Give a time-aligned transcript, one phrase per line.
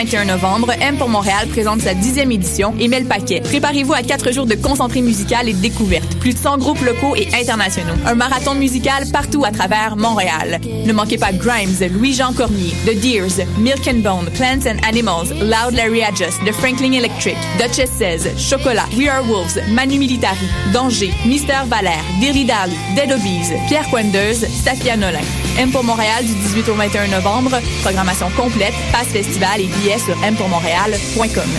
[0.00, 3.40] au 21 novembre, M pour Montréal présente sa dixième édition et met le paquet.
[3.40, 6.18] Préparez-vous à quatre jours de concentré musical et de découverte.
[6.20, 7.92] Plus de 100 groupes locaux et internationaux.
[8.06, 10.60] Un marathon musical partout à travers Montréal.
[10.86, 15.74] Ne manquez pas Grimes, Louis-Jean Cormier, The Deers, Milk and Bone, Plants and Animals, Loud
[15.74, 21.64] Larry Adjust, The Franklin Electric, Duchess 16, Chocolat, We Are Wolves, Manu Militari, Danger, Mister
[21.66, 25.49] Valère, Dilly Dally, Dead Obies, Pierre Quendeuse, Safia Nolin.
[25.60, 27.50] M pour Montréal du 18 au 21 novembre.
[27.82, 31.50] Programmation complète, passe festival et billets sur mpourmontréal.com.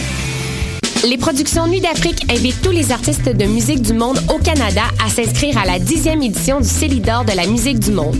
[1.08, 5.08] Les productions Nuit d'Afrique invitent tous les artistes de musique du monde au Canada à
[5.08, 8.18] s'inscrire à la dixième édition du Célidor de la musique du monde.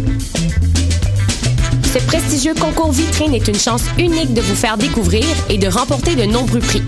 [1.92, 6.16] Ce prestigieux concours vitrine est une chance unique de vous faire découvrir et de remporter
[6.16, 6.84] de nombreux prix.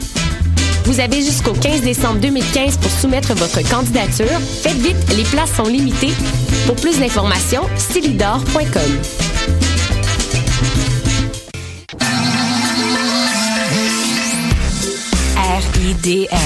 [0.85, 4.39] Vous avez jusqu'au 15 décembre 2015 pour soumettre votre candidature.
[4.61, 6.13] Faites vite, les places sont limitées.
[6.65, 8.81] Pour plus d'informations, célidor.com.
[15.37, 16.37] RIDM.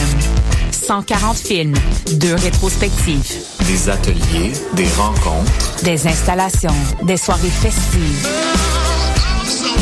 [0.72, 1.76] 140 films,
[2.14, 3.34] deux rétrospectives,
[3.68, 8.28] Des ateliers, des rencontres des installations, des soirées festives,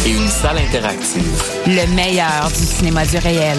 [0.06, 1.44] et une salle interactive.
[1.68, 3.58] le meilleur du cinéma du réel.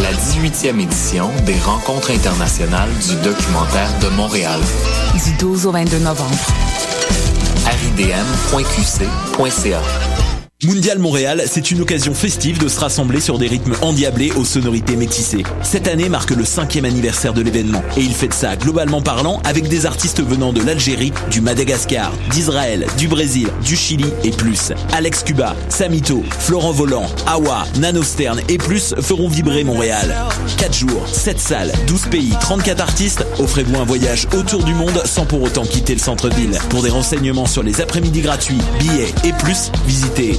[0.00, 4.60] La 18e édition des rencontres internationales du documentaire de Montréal.
[5.24, 6.34] Du 12 au 22 novembre.
[7.66, 8.62] ridm.qc.ca.
[10.64, 14.94] Mondial Montréal, c'est une occasion festive de se rassembler sur des rythmes endiablés aux sonorités
[14.94, 15.42] métissées.
[15.62, 19.66] Cette année marque le cinquième anniversaire de l'événement et il fête ça globalement parlant avec
[19.66, 24.72] des artistes venant de l'Algérie, du Madagascar, d'Israël, du Brésil, du Chili et plus.
[24.92, 30.14] Alex Cuba, Samito, Florent Volant, Awa, Nano Stern et plus feront vibrer Montréal.
[30.58, 35.26] 4 jours, 7 salles, 12 pays, 34 artistes, offrez-vous un voyage autour du monde sans
[35.26, 36.56] pour autant quitter le centre-ville.
[36.70, 40.38] Pour des renseignements sur les après-midi gratuits, billets et plus, visitez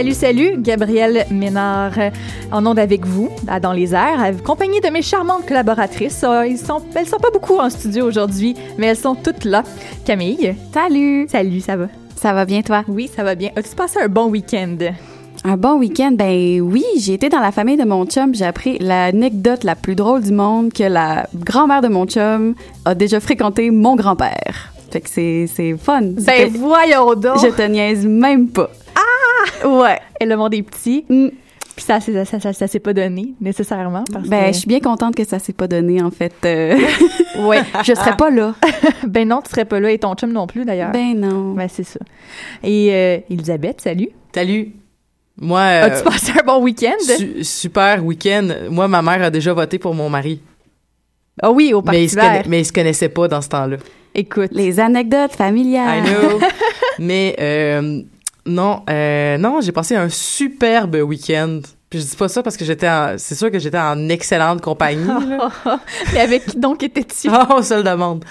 [0.00, 2.08] salut, salut, Gabrielle Ménard, euh,
[2.50, 6.24] en onde avec vous, à Dans les airs, accompagnée de mes charmantes collaboratrices.
[6.24, 9.62] Euh, Ils sont, elles sont pas beaucoup en studio aujourd'hui, mais elles sont toutes là.
[10.06, 10.54] Camille.
[10.72, 11.26] Salut!
[11.28, 11.88] Salut, ça va?
[12.16, 12.82] Ça va bien, toi?
[12.88, 13.50] Oui, ça va bien.
[13.56, 14.78] As-tu passé un bon week-end?
[15.44, 16.12] Un bon week-end?
[16.12, 19.96] Ben oui, j'ai été dans la famille de mon chum, j'ai appris l'anecdote la plus
[19.96, 22.54] drôle du monde que la grand-mère de mon chum
[22.86, 24.72] a déjà fréquenté mon grand-père.
[24.90, 26.00] Fait que c'est fun.
[26.02, 27.38] Ben voyons donc!
[27.42, 28.70] Je te niaise même pas.
[29.64, 29.98] Ouais.
[30.20, 31.04] Et le monde est petit.
[31.08, 31.28] Mm.
[31.76, 34.04] Puis ça, ça, ça, ça, ça s'est pas donné, nécessairement.
[34.12, 34.52] Parce Ben, que...
[34.52, 36.32] je suis bien contente que ça s'est pas donné, en fait.
[36.44, 36.78] Euh,
[37.38, 37.62] Ouais.
[37.84, 38.54] je serais pas là.
[39.06, 40.90] ben non, tu serais pas là et ton chum non plus, d'ailleurs.
[40.92, 41.54] Ben non.
[41.54, 42.00] Ben, c'est ça.
[42.62, 44.10] Et euh, Elisabeth, salut.
[44.34, 44.72] Salut.
[45.40, 46.98] Moi, euh, As-tu passé un bon week-end?
[47.16, 48.48] su- super week-end.
[48.68, 50.40] Moi, ma mère a déjà voté pour mon mari.
[51.40, 52.24] Ah oui, au Mais Parti ils, se vert.
[52.42, 53.76] conna- mais ils se connaissaient pas dans ce temps-là.
[54.14, 54.50] Écoute.
[54.52, 56.04] Les anecdotes familiales.
[56.04, 56.40] I know.
[56.98, 58.02] mais euh,
[58.46, 61.60] non, euh, non, j'ai passé un superbe week-end.
[61.90, 63.16] Puis je dis pas ça parce que j'étais en...
[63.18, 65.10] C'est sûr que j'étais en excellente compagnie.
[66.12, 67.28] Mais avec qui donc étais-tu?
[67.32, 68.24] Ah, on se le demande.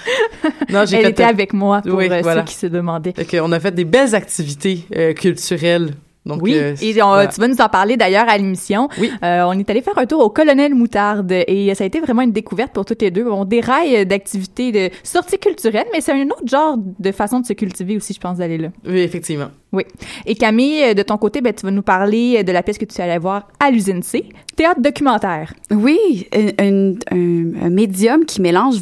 [0.70, 1.10] Non, j'ai Elle fait...
[1.10, 2.40] était avec moi pour Oui, euh, voilà.
[2.40, 3.12] ceux qui se demandaient.
[3.30, 5.92] Qu'on a fait des belles activités euh, culturelles.
[6.26, 7.28] Donc, Oui, euh, et on- voilà.
[7.28, 8.88] tu vas nous en parler d'ailleurs à l'émission.
[9.00, 9.10] Oui.
[9.24, 12.20] Euh, on est allé faire un tour au Colonel Moutarde et ça a été vraiment
[12.20, 13.26] une découverte pour toutes les deux.
[13.26, 17.54] On déraille d'activités de sorties culturelles, mais c'est un autre genre de façon de se
[17.54, 18.68] cultiver aussi, je pense, d'aller là.
[18.86, 19.48] Oui, effectivement.
[19.72, 19.84] Oui.
[20.26, 22.84] Et Camille, euh, de ton côté, ben, tu vas nous parler de la pièce que
[22.84, 24.26] tu allais voir à l'usine C,
[24.56, 25.54] théâtre documentaire.
[25.70, 28.76] Oui, un, un- un- un médium qui mélange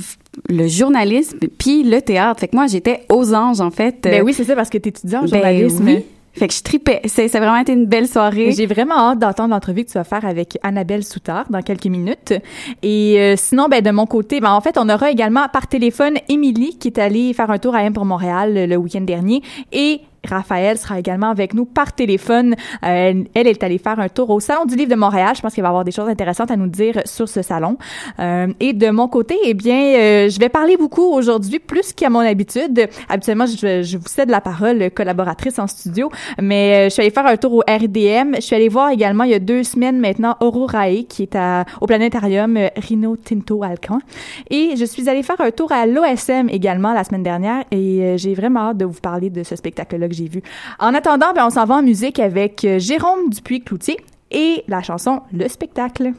[0.48, 2.40] le journalisme puis le théâtre.
[2.40, 3.98] Fait que moi, j'étais aux anges, en fait.
[4.02, 5.84] Ben oui, c'est ça, parce que tu étudiant en ben journalisme.
[5.86, 6.04] oui.
[6.38, 7.00] Fait que je tripais.
[7.06, 8.52] C'est, ça a vraiment été une belle soirée.
[8.52, 12.32] J'ai vraiment hâte d'entendre l'entrevue que tu vas faire avec Annabelle Soutard dans quelques minutes.
[12.82, 16.14] Et euh, sinon, ben, de mon côté, ben, en fait, on aura également par téléphone
[16.28, 19.42] Émilie qui est allée faire un tour à M pour Montréal le, le week-end dernier
[19.72, 22.54] et Raphaël sera également avec nous par téléphone.
[22.84, 25.34] Euh, elle est allée faire un tour au Salon du Livre de Montréal.
[25.36, 27.78] Je pense qu'elle va avoir des choses intéressantes à nous dire sur ce salon.
[28.18, 32.10] Euh, et de mon côté, eh bien, euh, je vais parler beaucoup aujourd'hui, plus qu'à
[32.10, 32.88] mon habitude.
[33.08, 36.10] Habituellement, je, je vous cède la parole, collaboratrice en studio,
[36.40, 38.36] mais je suis allée faire un tour au RDM.
[38.36, 41.64] Je suis allée voir également il y a deux semaines maintenant Aurora qui est à,
[41.80, 43.98] au planétarium Rino Tinto Alcan.
[44.50, 48.34] Et je suis allée faire un tour à l'OSM également la semaine dernière et j'ai
[48.34, 50.08] vraiment hâte de vous parler de ce spectacle-là
[50.78, 53.96] En attendant, ben, on s'en va en musique avec euh, Jérôme Dupuis-Cloutier
[54.30, 56.12] et la chanson Le spectacle.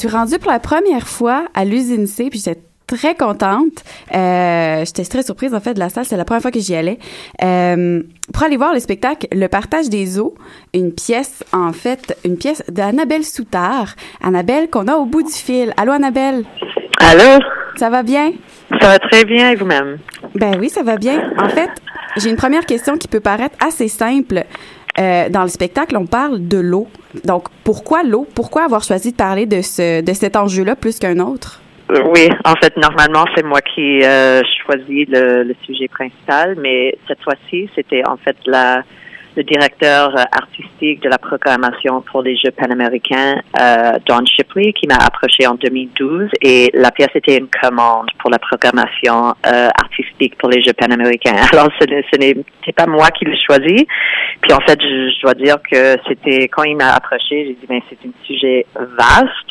[0.00, 3.84] Suis rendue pour la première fois à l'usine C, puis j'étais très contente.
[4.14, 6.04] Euh, j'étais très surprise en fait de la salle.
[6.04, 6.98] C'est la première fois que j'y allais.
[7.42, 8.02] Euh,
[8.32, 10.34] pour aller voir le spectacle Le partage des eaux,
[10.74, 13.94] une pièce en fait, une pièce d'Annabelle Soutard.
[14.22, 15.72] Annabelle qu'on a au bout du fil.
[15.76, 16.44] Allô Annabelle?
[16.98, 17.42] Allô?
[17.76, 18.32] Ça va bien?
[18.80, 19.98] Ça va très bien et vous-même?
[20.34, 21.32] Ben oui, ça va bien.
[21.38, 21.70] En fait,
[22.16, 24.44] j'ai une première question qui peut paraître assez simple.
[24.98, 26.88] Euh, dans le spectacle, on parle de l'eau.
[27.24, 28.26] Donc, pourquoi l'eau?
[28.34, 31.60] Pourquoi avoir choisi de parler de, ce, de cet enjeu-là plus qu'un autre?
[31.90, 36.94] Euh, Oui, en fait, normalement, c'est moi qui euh, choisis le, le sujet principal, mais
[37.08, 38.82] cette fois-ci, c'était en fait la,
[39.36, 44.86] le directeur euh, artistique de la programmation pour les Jeux panaméricains, euh, Don Shipley, qui
[44.86, 50.36] m'a approché en 2012, et la pièce était une commande pour la programmation euh, artistique
[50.38, 51.36] pour les Jeux panaméricains.
[51.52, 53.86] Alors, ce ce pas moi qui l'ai choisi.
[54.40, 57.66] Puis, en fait, je, je dois dire que c'était quand il m'a approché, j'ai dit,
[57.68, 59.50] ben, c'est un sujet vaste.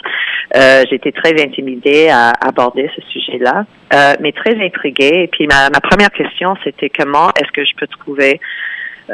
[0.56, 5.24] Euh, J'étais très intimidée à aborder ce sujet-là, euh, mais très intriguée.
[5.24, 8.40] Et puis ma, ma première question, c'était comment est-ce que je peux trouver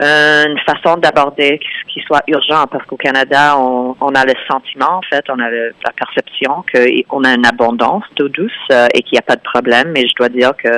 [0.04, 1.60] une façon d'aborder
[1.94, 5.50] qui, soit urgent parce qu'au Canada, on, on a le sentiment, en fait, on a
[5.50, 9.36] le- la perception qu'on a une abondance d'eau douce euh, et qu'il n'y a pas
[9.38, 9.92] de problème.
[9.96, 10.70] Mais je dois dire que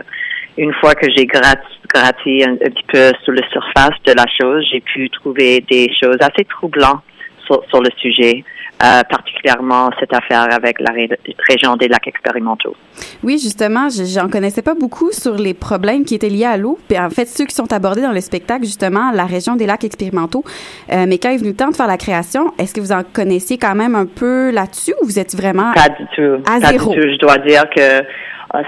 [0.58, 1.56] une fois que j'ai grat-
[1.94, 5.90] gratté un, un petit peu sous la surface de la chose, j'ai pu trouver des
[6.02, 7.02] choses assez troublantes
[7.46, 8.44] sur, sur le sujet,
[8.84, 11.10] euh, particulièrement cette affaire avec la ré-
[11.50, 12.75] région des lacs expérimentaux.
[13.24, 16.77] Oui, justement, je- j'en connaissais pas beaucoup sur les problèmes qui étaient liés à l'eau.
[16.88, 19.84] Puis en fait, ceux qui sont abordés dans le spectacle, justement, la région des lacs
[19.84, 20.43] expérimentaux.
[20.91, 23.01] Euh, mais quand est venu le temps de faire la création, est-ce que vous en
[23.03, 26.41] connaissiez quand même un peu là-dessus ou vous êtes vraiment Pas du tout.
[26.50, 26.91] à Pas zéro?
[26.93, 27.07] du tout.
[27.13, 28.03] Je dois dire que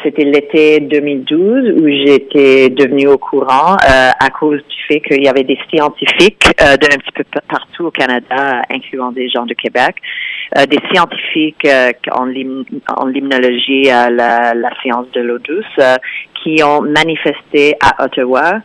[0.03, 5.27] c'était l'été 2012 où j'étais devenue au courant euh, à cause du fait qu'il y
[5.29, 9.55] avait des scientifiques euh, d'un petit peu pa- partout au Canada, incluant des gens du
[9.55, 9.95] Québec,
[10.57, 12.65] euh, des scientifiques euh, en, lim-
[12.98, 15.95] en limnologie à la, la science de l'eau douce, euh,
[16.43, 18.59] qui ont manifesté à Ottawa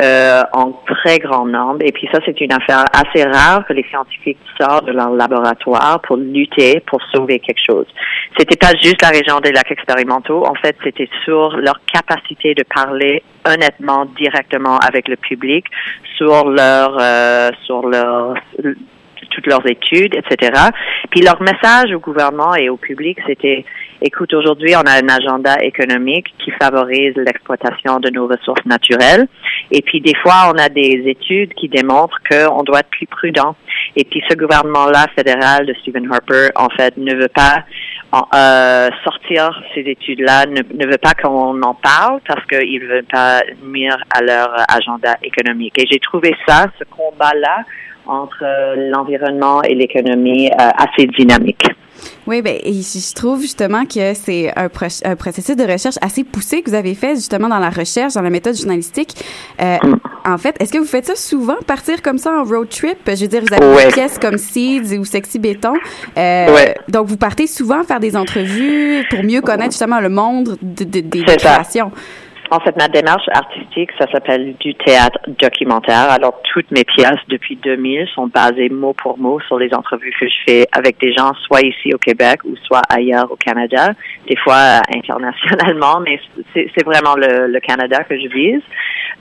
[0.00, 1.78] euh, en très grand nombre.
[1.80, 6.00] Et puis ça, c'est une affaire assez rare que les scientifiques sortent de leur laboratoire
[6.02, 7.86] pour lutter, pour sauver quelque chose.
[8.38, 10.46] C'était pas juste la région des lacs expérimentaux.
[10.46, 15.64] En fait, c'était sur leur capacité de parler honnêtement, directement avec le public
[16.16, 18.34] sur leur, euh, sur leur
[19.30, 20.52] toutes leurs études, etc.
[21.10, 23.64] Puis leur message au gouvernement et au public, c'était
[24.00, 29.26] écoute, aujourd'hui, on a un agenda économique qui favorise l'exploitation de nos ressources naturelles.
[29.70, 33.56] Et puis, des fois, on a des études qui démontrent qu'on doit être plus prudent.
[33.96, 37.64] Et puis, ce gouvernement-là fédéral de Stephen Harper, en fait, ne veut pas
[38.34, 43.42] euh, sortir ces études-là, ne, veut pas qu'on en parle parce qu'ils ne veulent pas
[43.62, 45.78] nuire à leur agenda économique.
[45.78, 47.64] Et j'ai trouvé ça, ce combat-là,
[48.06, 51.64] entre euh, l'environnement et l'économie euh, assez dynamique.
[52.28, 56.24] Oui, ben, et je trouve justement que c'est un, proc- un processus de recherche assez
[56.24, 59.14] poussé que vous avez fait justement dans la recherche, dans la méthode journalistique.
[59.62, 59.78] Euh,
[60.26, 62.98] en fait, est-ce que vous faites ça souvent, partir comme ça en road trip?
[63.06, 63.86] Je veux dire, vous avez Ouais.
[63.86, 65.72] des pièces comme Seeds ou Sexy Béton.
[66.18, 66.74] Euh, Ouais.
[66.88, 71.00] Donc, vous partez souvent faire des entrevues pour mieux connaître justement le monde de- de-
[71.00, 71.62] des ça.
[72.50, 76.10] En fait, ma démarche artistique, ça s'appelle du théâtre documentaire.
[76.10, 80.26] Alors, toutes mes pièces depuis 2000 sont basées mot pour mot sur les entrevues que
[80.26, 83.90] je fais avec des gens, soit ici au Québec ou soit ailleurs au Canada,
[84.26, 86.18] des fois euh, internationalement, mais
[86.54, 88.62] c'est vraiment le, le Canada que je vise.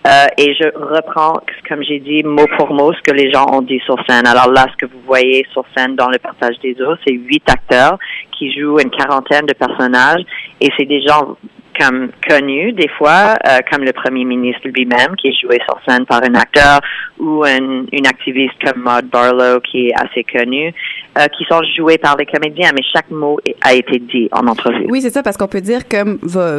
[0.08, 3.62] Euh, et je reprends, comme j'ai dit, mot pour mot ce que les gens ont
[3.62, 4.26] dit sur scène.
[4.26, 7.44] Alors là, ce que vous voyez sur scène dans le partage des eaux, c'est huit
[7.50, 7.98] acteurs
[8.32, 10.22] qui jouent une quarantaine de personnages
[10.62, 11.36] et c'est des gens
[11.80, 16.06] comme connus des fois, euh, comme le premier ministre lui-même qui est joué sur scène
[16.06, 16.80] par un acteur
[17.20, 20.74] ou un- une activiste comme Maud Barlow qui est assez connue,
[21.18, 24.86] euh, qui sont joués par les comédiens, mais chaque mot a été dit en entrevue.
[24.90, 25.82] Oui, c'est ça, parce qu'on peut dire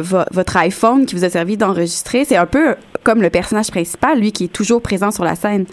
[0.01, 4.19] vo- votre iPhone qui vous a servi d'enregistrer, c'est un peu comme le personnage principal,
[4.19, 5.65] lui, qui est toujours présent sur la scène.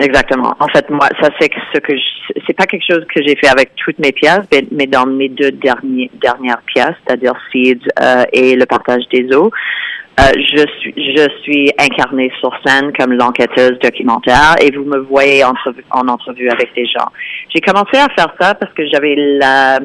[0.00, 0.54] Exactement.
[0.58, 1.92] En fait, moi, ça c'est ce que
[2.46, 4.40] c'est pas quelque chose que j'ai fait avec toutes mes pièces,
[4.72, 9.50] mais, dans mes deux derniers, dernières pièces, c'est-à-dire Seeds euh, et le partage des eaux.
[10.20, 16.48] euh, je suis incarnée sur scène comme l'enquêteuse documentaire et vous me voyez en entrevue
[16.48, 17.08] avec des gens.
[17.54, 19.80] J'ai commencé à faire ça parce que j'avais la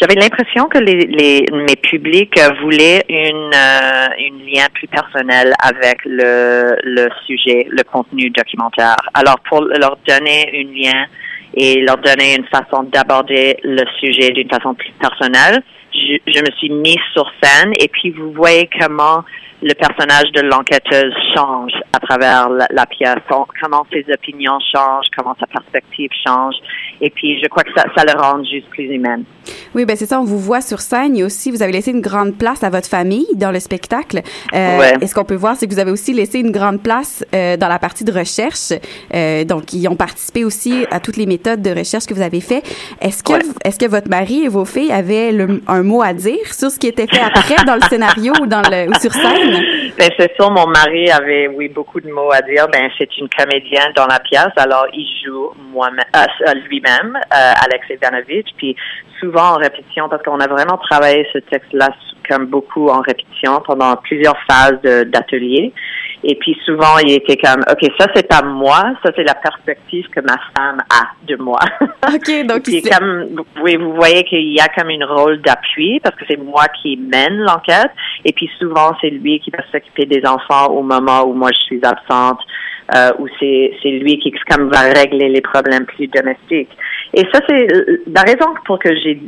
[0.00, 5.98] j'avais l'impression que les, les mes publics voulaient une euh, une lien plus personnel avec
[6.04, 8.96] le le sujet, le contenu documentaire.
[9.14, 11.06] Alors pour leur donner une lien
[11.54, 16.50] et leur donner une façon d'aborder le sujet d'une façon plus personnelle, je, je me
[16.56, 19.24] suis mise sur scène et puis vous voyez comment
[19.62, 25.06] le personnage de l'enquêteuse change à travers la, la pièce, com- comment ses opinions changent,
[25.16, 26.54] comment sa perspective change.
[27.02, 29.24] Et puis, je crois que ça, ça le rend juste plus humaine.
[29.74, 30.20] Oui, ben c'est ça.
[30.20, 32.88] On vous voit sur scène et aussi vous avez laissé une grande place à votre
[32.88, 34.20] famille dans le spectacle.
[34.54, 34.94] Euh, Ouais.
[35.00, 37.56] Et ce qu'on peut voir, c'est que vous avez aussi laissé une grande place euh,
[37.56, 38.72] dans la partie de recherche.
[39.14, 42.40] Euh, donc, ils ont participé aussi à toutes les méthodes de recherche que vous avez
[42.40, 42.62] fait.
[43.00, 43.32] Est-ce que
[43.64, 46.78] est-ce que votre mari et vos filles avaient le- un mot à dire sur ce
[46.78, 49.49] qui était fait après dans le scénario ou dans le ou sur scène?
[49.98, 52.66] Ben, c'est sûr, mon mari avait, oui, beaucoup de mots à dire.
[52.72, 57.86] Ben, c'est une comédienne dans la pièce, alors il joue moi-même, euh, lui-même, euh, Alex
[57.90, 58.74] Ivanovich, puis
[59.18, 61.90] souvent en répétition, parce qu'on a vraiment travaillé ce texte-là
[62.28, 65.72] comme beaucoup en répétition pendant plusieurs phases d'atelier.
[66.22, 70.06] Et puis souvent, il était comme, OK, ça, c'est pas moi, ça, c'est la perspective
[70.10, 71.60] que ma femme a de moi.
[71.80, 76.14] OK, donc Puis comme, oui, vous voyez qu'il y a comme un rôle d'appui parce
[76.16, 77.90] que c'est moi qui mène l'enquête.
[78.24, 81.64] Et puis souvent, c'est lui qui va s'occuper des enfants au moment où moi je
[81.64, 82.40] suis absente.
[82.94, 86.76] Euh, ou c'est c'est lui qui comme va régler les problèmes plus domestiques.
[87.12, 87.66] Et ça, c'est
[88.06, 89.20] la raison pour que j'ai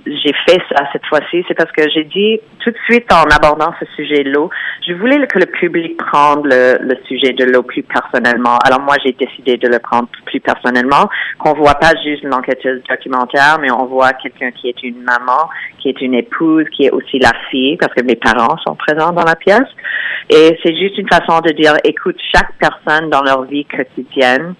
[0.46, 3.86] fait ça cette fois-ci, c'est parce que j'ai dit tout de suite en abordant ce
[3.96, 4.50] sujet de l'eau,
[4.86, 8.56] je voulais que le public prenne le, le sujet de l'eau plus personnellement.
[8.64, 11.08] Alors moi, j'ai décidé de le prendre plus personnellement,
[11.38, 15.48] qu'on voit pas juste l'enquêteuse documentaire, mais on voit quelqu'un qui est une maman,
[15.80, 19.12] qui est une épouse, qui est aussi la fille, parce que mes parents sont présents
[19.12, 19.68] dans la pièce.
[20.30, 24.54] Et c'est juste une façon de dire, écoute, chaque personne dans leur vie quotidienne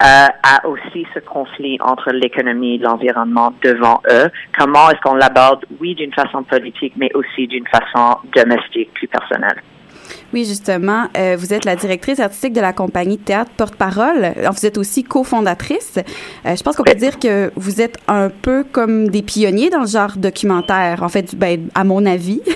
[0.00, 4.30] a aussi ce conflit entre l'économie et l'environnement devant eux.
[4.56, 9.62] Comment est-ce qu'on l'aborde, oui, d'une façon politique, mais aussi d'une façon domestique, plus personnelle.
[10.34, 14.34] Oui, justement, euh, vous êtes la directrice artistique de la compagnie de théâtre Porte-Parole.
[14.52, 15.98] Vous êtes aussi cofondatrice.
[16.44, 19.80] Euh, je pense qu'on peut dire que vous êtes un peu comme des pionniers dans
[19.80, 21.02] le genre documentaire.
[21.02, 22.40] En fait, ben, à mon avis.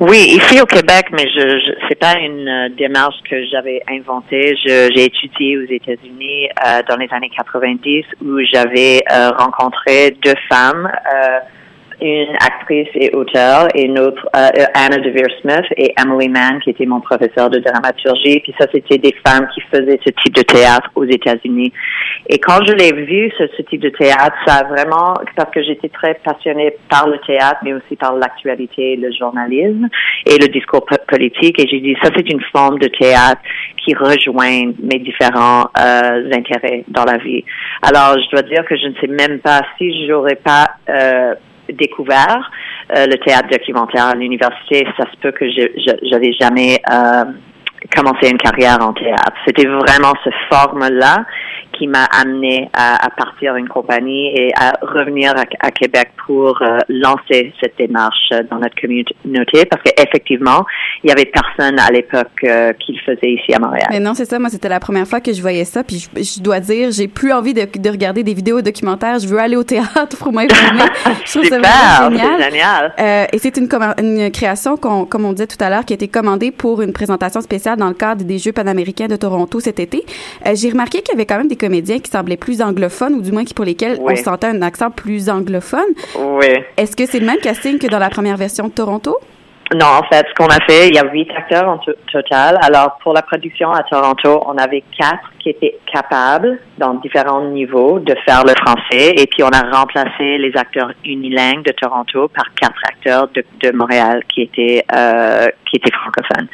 [0.00, 4.54] Oui, ici au Québec, mais je, je c'est pas une euh, démarche que j'avais inventée.
[4.64, 10.86] J'ai étudié aux États-Unis euh, dans les années 90 où j'avais euh, rencontré deux femmes,
[10.86, 11.38] euh,
[12.00, 16.60] une actrice et auteure et une autre euh, euh, Anna DeVere Smith et Emily Mann
[16.60, 18.40] qui était mon professeur de dramaturgie.
[18.40, 21.72] Puis ça, c'était des femmes qui faisaient ce type de théâtre aux États-Unis.
[22.28, 25.62] Et quand je l'ai vu, ce, ce type de théâtre, ça a vraiment, parce que
[25.62, 29.88] j'étais très passionnée par le théâtre, mais aussi par l'actualité, le journalisme
[30.26, 31.58] et le discours po- politique.
[31.60, 33.40] Et j'ai dit, ça, c'est une forme de théâtre
[33.84, 37.44] qui rejoint mes différents euh, intérêts dans la vie.
[37.82, 41.34] Alors, je dois dire que je ne sais même pas si j'aurais pas euh,
[41.72, 42.50] découvert
[42.96, 45.68] euh, le théâtre documentaire à l'université, ça se peut que je
[46.10, 47.24] j'avais jamais euh,
[47.94, 49.36] commencé une carrière en théâtre.
[49.46, 51.24] C'était vraiment ce forme-là
[51.78, 56.60] qui m'a amené à, à partir une compagnie et à revenir à, à Québec pour
[56.62, 60.64] euh, lancer cette démarche dans notre communauté parce qu'effectivement,
[61.04, 63.86] il y avait personne à l'époque euh, qui le faisait ici à Montréal.
[63.90, 64.38] Mais non, c'est ça.
[64.38, 65.84] Moi, c'était la première fois que je voyais ça.
[65.84, 69.18] Puis je, je dois dire, j'ai plus envie de, de regarder des vidéos documentaires.
[69.18, 70.82] Je veux aller au théâtre pour m'informer.
[71.24, 72.42] je trouve Super, génial.
[72.42, 72.94] génial.
[72.98, 73.68] Euh, et c'est une,
[74.32, 77.40] création, qu'on- comme on disait tout à l'heure, qui a été commandée pour une présentation
[77.40, 80.04] spéciale dans le cadre des Jeux panaméricains de Toronto cet été.
[80.54, 83.30] J'ai remarqué qu'il y avait quand même des comédiens qui semblaient plus anglophones, ou du
[83.30, 84.14] moins qui pour lesquels Oui.
[84.18, 85.80] on sentait un accent plus anglophone.
[86.18, 86.46] Oui.
[86.78, 89.16] Est-ce que c'est le même casting que dans la première version de Toronto?
[89.74, 92.58] Non, en fait, ce qu'on a fait, il y a huit acteurs en to- total.
[92.62, 97.98] Alors, pour la production à Toronto, on avait quatre qui étaient capables, dans différents niveaux,
[97.98, 99.12] de faire le français.
[99.18, 103.76] Et puis, on a remplacé les acteurs unilingues de Toronto par quatre acteurs de, de
[103.76, 106.48] Montréal qui étaient euh, qui étaient francophones.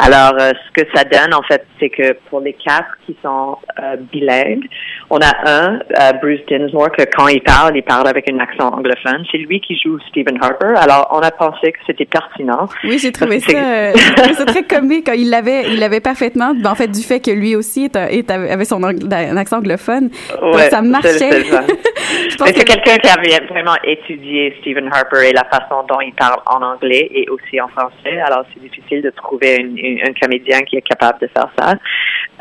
[0.00, 3.56] Alors, euh, ce que ça donne, en fait, c'est que pour les quatre qui sont
[3.82, 4.68] euh, bilingues,
[5.10, 8.68] on a un, euh, Bruce Dinsmore, que quand il parle, il parle avec un accent
[8.68, 9.24] anglophone.
[9.32, 10.74] C'est lui qui joue Stephen Harper.
[10.76, 12.57] Alors, on a pensé que c'était pertinent.
[12.84, 15.10] Oui, j'ai trouvé ça, euh, trouvé ça très comique.
[15.14, 16.54] Il l'avait, il l'avait parfaitement.
[16.54, 19.58] ben, En fait, du fait que lui aussi est, un- est- avait son un accent
[19.58, 20.08] anglophone,
[20.40, 21.18] Donc, ça c'est- marchait.
[21.18, 21.44] c'est
[22.38, 26.40] c'est que- quelqu'un qui avait vraiment étudié Stephen Harper et la façon dont il parle
[26.46, 28.18] en anglais et aussi en français.
[28.24, 31.74] Alors, c'est difficile de trouver une- une- un comédien qui est capable de faire ça.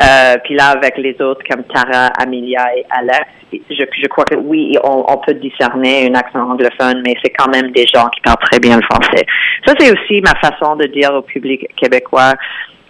[0.01, 4.35] Euh, puis là, avec les autres comme Tara, Amelia et Alex, je, je crois que
[4.35, 8.21] oui, on, on peut discerner un accent anglophone, mais c'est quand même des gens qui
[8.21, 9.25] parlent très bien le français.
[9.65, 12.33] Ça, c'est aussi ma façon de dire au public québécois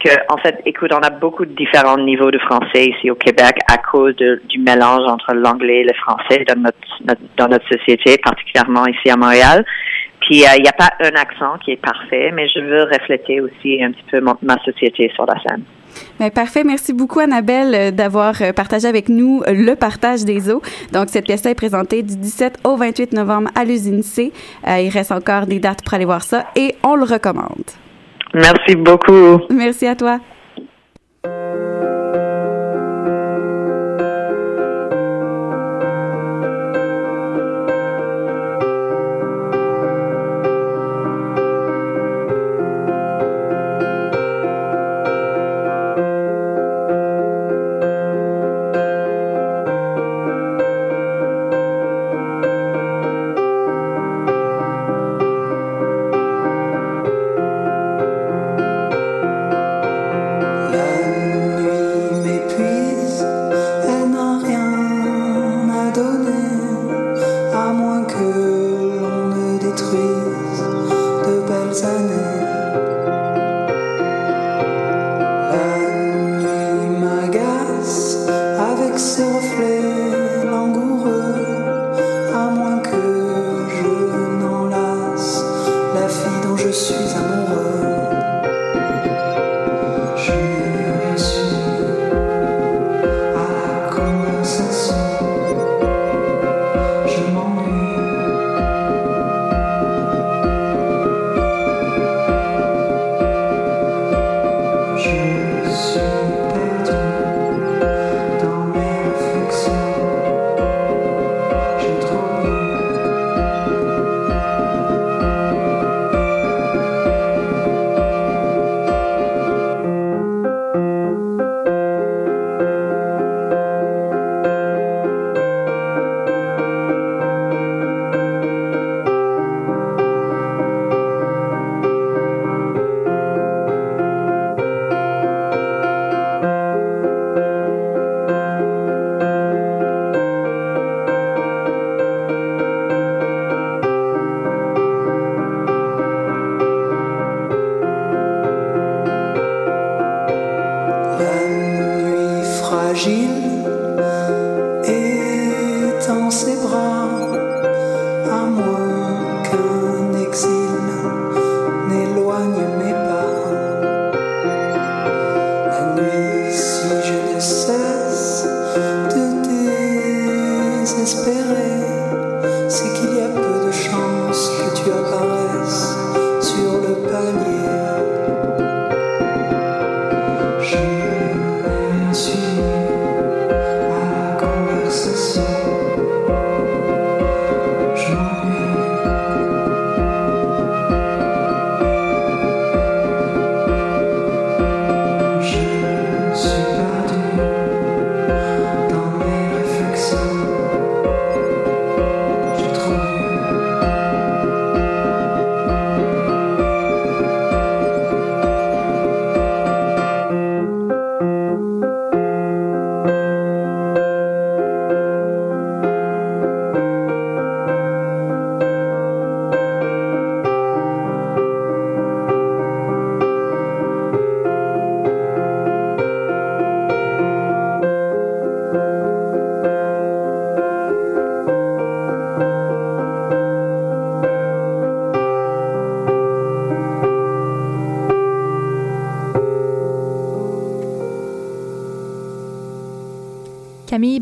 [0.04, 3.56] que, en fait, écoute, on a beaucoup de différents niveaux de français ici au Québec
[3.72, 8.18] à cause de- du mélange entre l'anglais et le français dans notre, dans notre société,
[8.18, 9.64] particulièrement ici à Montréal.
[10.22, 13.40] Puis, euh, il n'y a pas un accent qui est parfait, mais je veux refléter
[13.42, 15.64] aussi un petit peu mon- ma société sur la scène.
[16.20, 16.64] Ben, parfait.
[16.64, 20.62] Merci beaucoup, Annabelle, euh, d'avoir euh, partagé avec nous euh, le partage des eaux.
[20.94, 24.32] Donc, cette pièce est présentée du 17 au 28 novembre à l'usine C.
[24.68, 27.64] Euh, il reste encore des dates pour aller voir ça et on le recommande.
[28.34, 29.42] Merci beaucoup.
[29.50, 30.20] Merci à toi.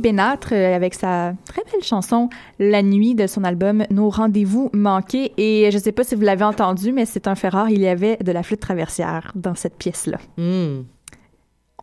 [0.05, 5.33] Bénâtre euh, avec sa très belle chanson La nuit de son album Nos rendez-vous manqués.
[5.37, 7.71] Et je ne sais pas si vous l'avez entendu, mais c'est un fait rare.
[7.71, 10.19] Il y avait de la flûte traversière dans cette pièce-là.
[10.37, 10.83] Hmm.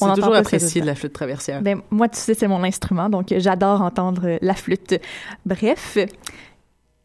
[0.01, 1.63] On toujours apprécié de la flûte traversière.
[1.63, 5.01] Ben, moi, tu sais, c'est mon instrument, donc j'adore entendre la flûte.
[5.45, 5.99] Bref,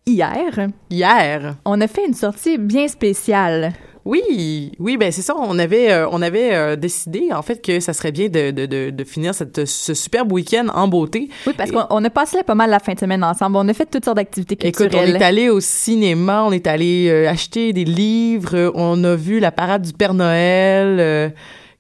[0.06, 0.70] hier.
[0.92, 1.56] Hier?
[1.66, 3.74] On a fait une sortie bien spéciale.
[4.08, 5.36] Oui, oui, ben c'est ça.
[5.38, 8.66] On avait, euh, on avait euh, décidé en fait que ça serait bien de, de,
[8.66, 11.28] de, de finir cette, ce superbe week-end en beauté.
[11.46, 13.58] Oui, parce qu'on on a passé là pas mal la fin de semaine ensemble.
[13.58, 15.22] On a fait toutes sortes d'activités Écoute, on culturelles.
[15.22, 19.52] est allé au cinéma, on est allé euh, acheter des livres, on a vu la
[19.52, 21.34] parade du Père Noël.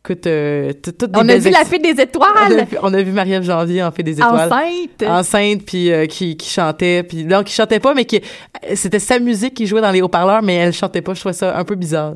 [0.10, 2.67] Euh, écoute, euh, toutes On a vu la fée des étoiles.
[2.82, 4.52] on a vu Marie-Ève Janvier en fait des étoiles.
[4.52, 5.04] Enceinte.
[5.06, 9.00] Enceinte, puis euh, qui, qui chantait, puis non, qui chantait pas, mais qui euh, c'était
[9.00, 11.13] sa musique qui jouait dans les haut-parleurs, mais elle chantait pas.
[11.13, 12.13] Je trouvais ça un peu bizarre.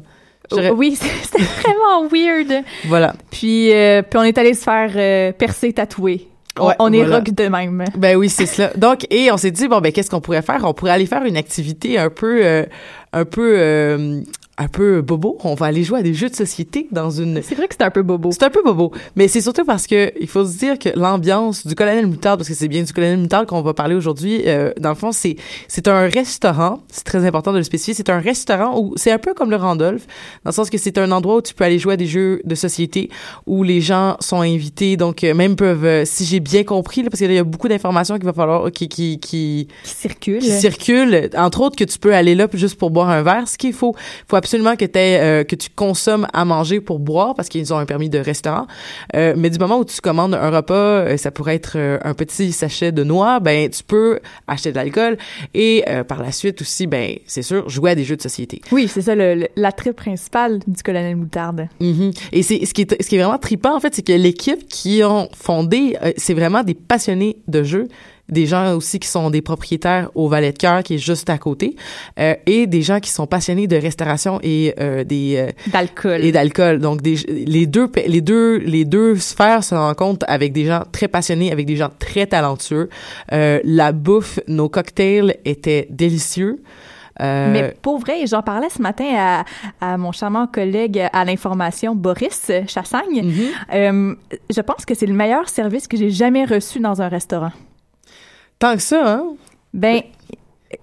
[0.50, 2.64] J'aurais- Oui, c'était vraiment weird.
[2.88, 3.14] Voilà.
[3.32, 6.28] Puis, euh, puis on est allé se faire percer, tatouer.
[6.60, 7.16] On, Ouais, on est voilà.
[7.18, 7.86] rock de même.
[7.96, 8.72] Ben oui, c'est cela.
[8.76, 10.60] Donc, et on s'est dit bon ben qu'est-ce qu'on pourrait faire?
[10.66, 12.66] On pourrait aller faire une activité un peu, euh,
[13.14, 14.20] un peu, euh,
[14.62, 15.38] un peu bobo.
[15.44, 17.42] On va aller jouer à des jeux de société dans une.
[17.42, 18.32] C'est vrai que c'est un peu bobo.
[18.32, 21.66] C'est un peu bobo, mais c'est surtout parce que il faut se dire que l'ambiance
[21.66, 24.44] du colonel Moutarde, parce que c'est bien du colonel Moutarde qu'on va parler aujourd'hui.
[24.46, 25.36] euh, dans le fond, c'est
[25.68, 26.82] c'est un restaurant.
[26.92, 27.94] C'est très important de le spécifier.
[27.96, 30.06] C'est un restaurant où c'est un peu comme le Randolph,
[30.44, 32.42] dans le sens que c'est un endroit où tu peux aller jouer à des jeux
[32.46, 33.10] de société
[33.48, 37.10] où les gens sont invités, donc euh, même peuvent, euh, si j'ai bien compris, là,
[37.10, 39.68] parce qu'il y a beaucoup d'informations qu'il va falloir qui qui qui
[40.20, 43.48] qui circulent, entre autres que tu peux aller là juste pour boire un verre.
[43.48, 43.96] Ce qu'il faut,
[44.28, 47.78] faut absolument que t'aies, euh, que tu consommes à manger pour boire parce qu'ils ont
[47.78, 48.68] un permis de restaurant.
[49.16, 52.52] Euh, mais du moment où tu commandes un repas, euh, ça pourrait être un petit
[52.52, 55.18] sachet de noix, ben tu peux acheter de l'alcool
[55.54, 58.62] et euh, par la suite aussi, ben c'est sûr, jouer à des jeux de société.
[58.72, 59.14] Oui, c'est ça
[59.56, 61.68] l'attrait principal du colonel Moutarde.
[61.80, 62.12] Mhm.
[62.32, 64.68] Et c'est ce qui est ce qui est vraiment trippant en fait, c'est que l'équipe
[64.68, 67.88] qui ont fondé, c'est vraiment des passionnés de jeux
[68.32, 71.38] des gens aussi qui sont des propriétaires au Valet de Cœur qui est juste à
[71.38, 71.76] côté
[72.20, 76.24] euh, et des gens qui sont passionnés de restauration et euh, des euh, D'alcool.
[76.24, 80.66] et d'alcool donc des, les deux les deux les deux sphères se rencontrent avec des
[80.66, 82.90] gens très passionnés avec des gens très talentueux
[83.34, 86.62] Euh, la bouffe nos cocktails étaient délicieux
[87.20, 89.44] Euh, Mais pour vrai, j'en parlais ce matin à,
[89.82, 93.22] à mon charmant collègue à l'information, Boris Chassagne.
[93.24, 93.34] Mhm.
[93.74, 94.16] Euh,
[94.50, 97.52] je pense que c'est le meilleur service que j'ai jamais reçu dans un restaurant.
[98.62, 99.24] Tant que ça hein?
[99.74, 100.02] Ben,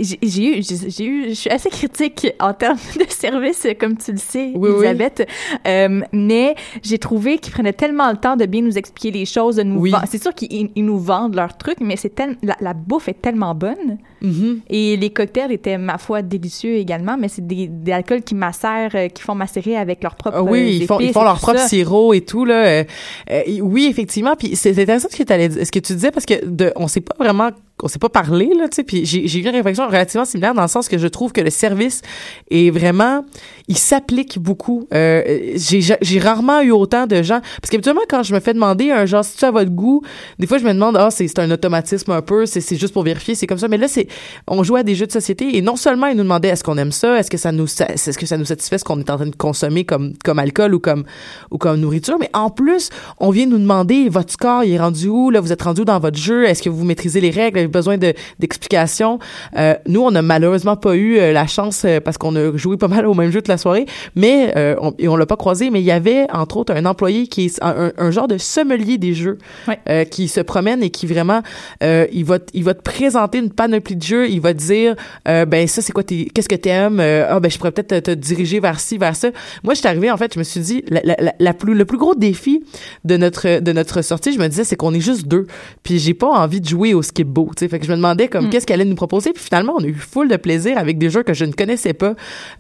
[0.01, 0.19] j'ai
[0.59, 4.53] eu, j'ai eu, je suis assez critique en termes de service, comme tu le sais,
[4.55, 4.85] Oui, oui.
[4.85, 5.27] Elisabeth.
[5.67, 9.57] Euh, mais j'ai trouvé qu'ils prenaient tellement le temps de bien nous expliquer les choses,
[9.57, 9.93] de nous Oui.
[10.11, 13.21] C'est sûr qu'ils ils nous vendent leurs trucs, mais c'est tel- la, la bouffe est
[13.23, 13.97] tellement bonne.
[14.21, 14.61] Mhm.
[14.69, 18.95] Et les cocktails étaient, ma foi, délicieux également, mais c'est des, des alcools qui macèrent,
[18.95, 21.67] euh, qui font macérer avec leur propre Ah oui, ils font, ils leur propre ça.
[21.69, 22.63] sirop et tout là.
[22.67, 22.85] Euh,
[23.31, 24.37] euh, oui, effectivement.
[24.37, 27.49] Puis c'est intéressant ce que, ce tu disais parce que de, on s'est pas vraiment,
[27.83, 28.85] on s'est pas parlé là, tu sais.
[28.85, 31.51] Puis j'ai eu une réflexion relativement similaire dans le sens que je trouve que le
[31.51, 32.03] service
[32.51, 33.25] est vraiment,
[33.69, 34.87] il s'applique beaucoup.
[34.93, 39.07] Euh, j'ai rarement eu autant de gens parce qu'habituellement quand je me fais demander un
[39.07, 40.03] genre si tu à votre goût,
[40.39, 43.03] des fois je me demande ah c'est c'est un automatisme un peu, c'est juste pour
[43.03, 43.69] vérifier, c'est comme ça.
[43.69, 44.09] Mais là c'est,
[44.47, 46.79] on jouait à des jeux de société et non seulement ils nous demandaient est-ce qu'on
[46.79, 49.17] aime ça, est-ce que ça nous, est-ce que ça nous satisfait ce qu'on est en
[49.17, 51.05] train de consommer comme comme alcool ou comme
[51.51, 55.09] ou comme nourriture, mais en plus on vient nous demander votre score il est rendu
[55.09, 57.99] où là, vous êtes rendu dans votre jeu, est-ce que vous maîtrisez les règles, besoin
[57.99, 59.19] de d'explications.
[59.57, 62.77] Euh, nous on a malheureusement pas eu euh, la chance euh, parce qu'on a joué
[62.77, 65.37] pas mal au même jeu toute la soirée, mais euh, on, et on l'a pas
[65.37, 68.39] croisé, mais il y avait entre autres un employé qui est un, un genre de
[68.39, 69.79] sommelier des jeux Ouais.
[69.89, 71.43] euh, qui se promène et qui vraiment
[71.83, 74.95] il va il va te présenter une panoplie de jeux, il va te dire
[75.27, 77.01] ben ça c'est quoi qu'est-ce que t'aimes?
[77.01, 79.29] Ah ben je pourrais peut-être te, te diriger vers ci vers ça.
[79.63, 81.75] Moi je suis arrivée en fait, je me suis dit la, la, la- la plus
[81.75, 82.63] le plus gros défi
[83.05, 85.47] de notre de notre sortie, je me disais c'est qu'on est juste deux.
[85.83, 87.97] Puis j'ai pas envie de jouer au skip beau, tu sais, fait que je me
[87.97, 88.51] demandais comme Mm.
[88.51, 89.33] qu'est-ce qu'elle allait nous proposer?
[89.33, 91.93] Puis finalement on a eu full de plaisir avec des jeux que je ne connaissais
[91.95, 92.15] pas.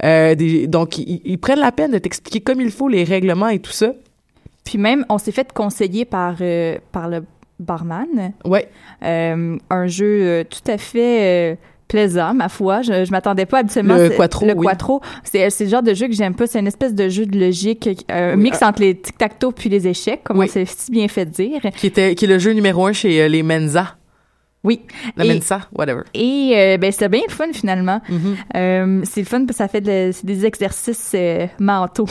[0.05, 3.49] Euh, des, donc ils, ils prennent la peine de t'expliquer comme il faut les règlements
[3.49, 3.93] et tout ça.
[4.65, 7.23] Puis même, on s'est fait conseiller par, euh, par le
[7.59, 8.07] barman.
[8.45, 8.69] Ouais.
[9.05, 11.57] Euh, un jeu tout à fait
[11.89, 12.83] plaisant, ma foi.
[12.83, 13.97] Je, je m'attendais pas habituellement.
[13.97, 14.67] Le Quattro, Le oui.
[14.67, 15.01] Quattro.
[15.25, 16.47] C'est c'est le genre de jeu que j'aime pas.
[16.47, 19.89] C'est une espèce de jeu de logique, euh, Oui, mix entre les tic-tac-toe puis les
[19.89, 20.47] échecs, comme Oui.
[20.51, 21.63] on s'est si bien fait dire.
[21.77, 23.97] Qui était qui est le jeu numéro un chez euh, les Mensa.
[24.65, 24.81] Oui.
[25.17, 26.03] La Et- Mensa, whatever.
[26.15, 28.01] Et euh, ben c'est bien le fun finalement.
[28.09, 28.37] Mhm.
[28.57, 32.09] Euh, c'est le fun parce que ça fait de- des exercices euh, mentaux.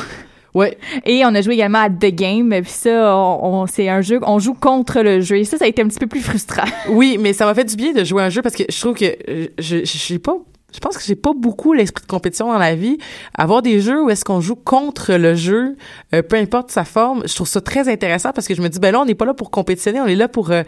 [0.53, 0.77] Ouais.
[1.05, 2.49] Et on a joué également à The Game.
[2.61, 5.37] Puis ça, on, on- c'est un jeu, on joue contre le jeu.
[5.39, 6.63] Et ça, ça a été un petit peu plus frustrant.
[6.89, 8.79] Oui, mais ça m'a fait du bien de jouer à un jeu parce que je
[8.79, 10.37] trouve que je je j'ai pas
[10.77, 12.99] je pense que j'ai pas beaucoup l'esprit de compétition dans la vie.
[13.35, 15.75] Avoir des jeux où est-ce qu'on joue contre le jeu,
[16.13, 18.77] euh, peu importe sa forme, je trouve ça très intéressant parce que je me dis
[18.77, 20.61] ben là on n'est pas là pour compétitionner, on est là pour euh,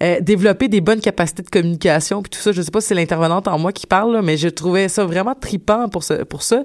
[0.00, 2.52] euh, développer des bonnes capacités de communication puis tout ça.
[2.52, 5.04] Je sais pas si c'est l'intervenante en moi qui parle, là, mais je trouvais ça
[5.04, 6.62] vraiment tripant pour ce, pour ça.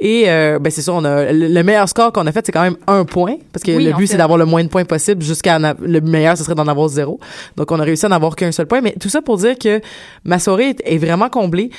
[0.00, 2.62] Et ben c'est ça, on a le, le meilleur score qu'on a fait, c'est quand
[2.62, 5.22] même un point parce que Oui, le but c'est d'avoir le moins de points possible
[5.22, 7.20] jusqu'à le meilleur, ce serait d'en avoir zéro.
[7.56, 8.80] Donc on a réussi à n'en avoir qu'un seul point.
[8.80, 9.80] Mais tout ça pour dire que
[10.24, 11.70] ma soirée est vraiment comblée.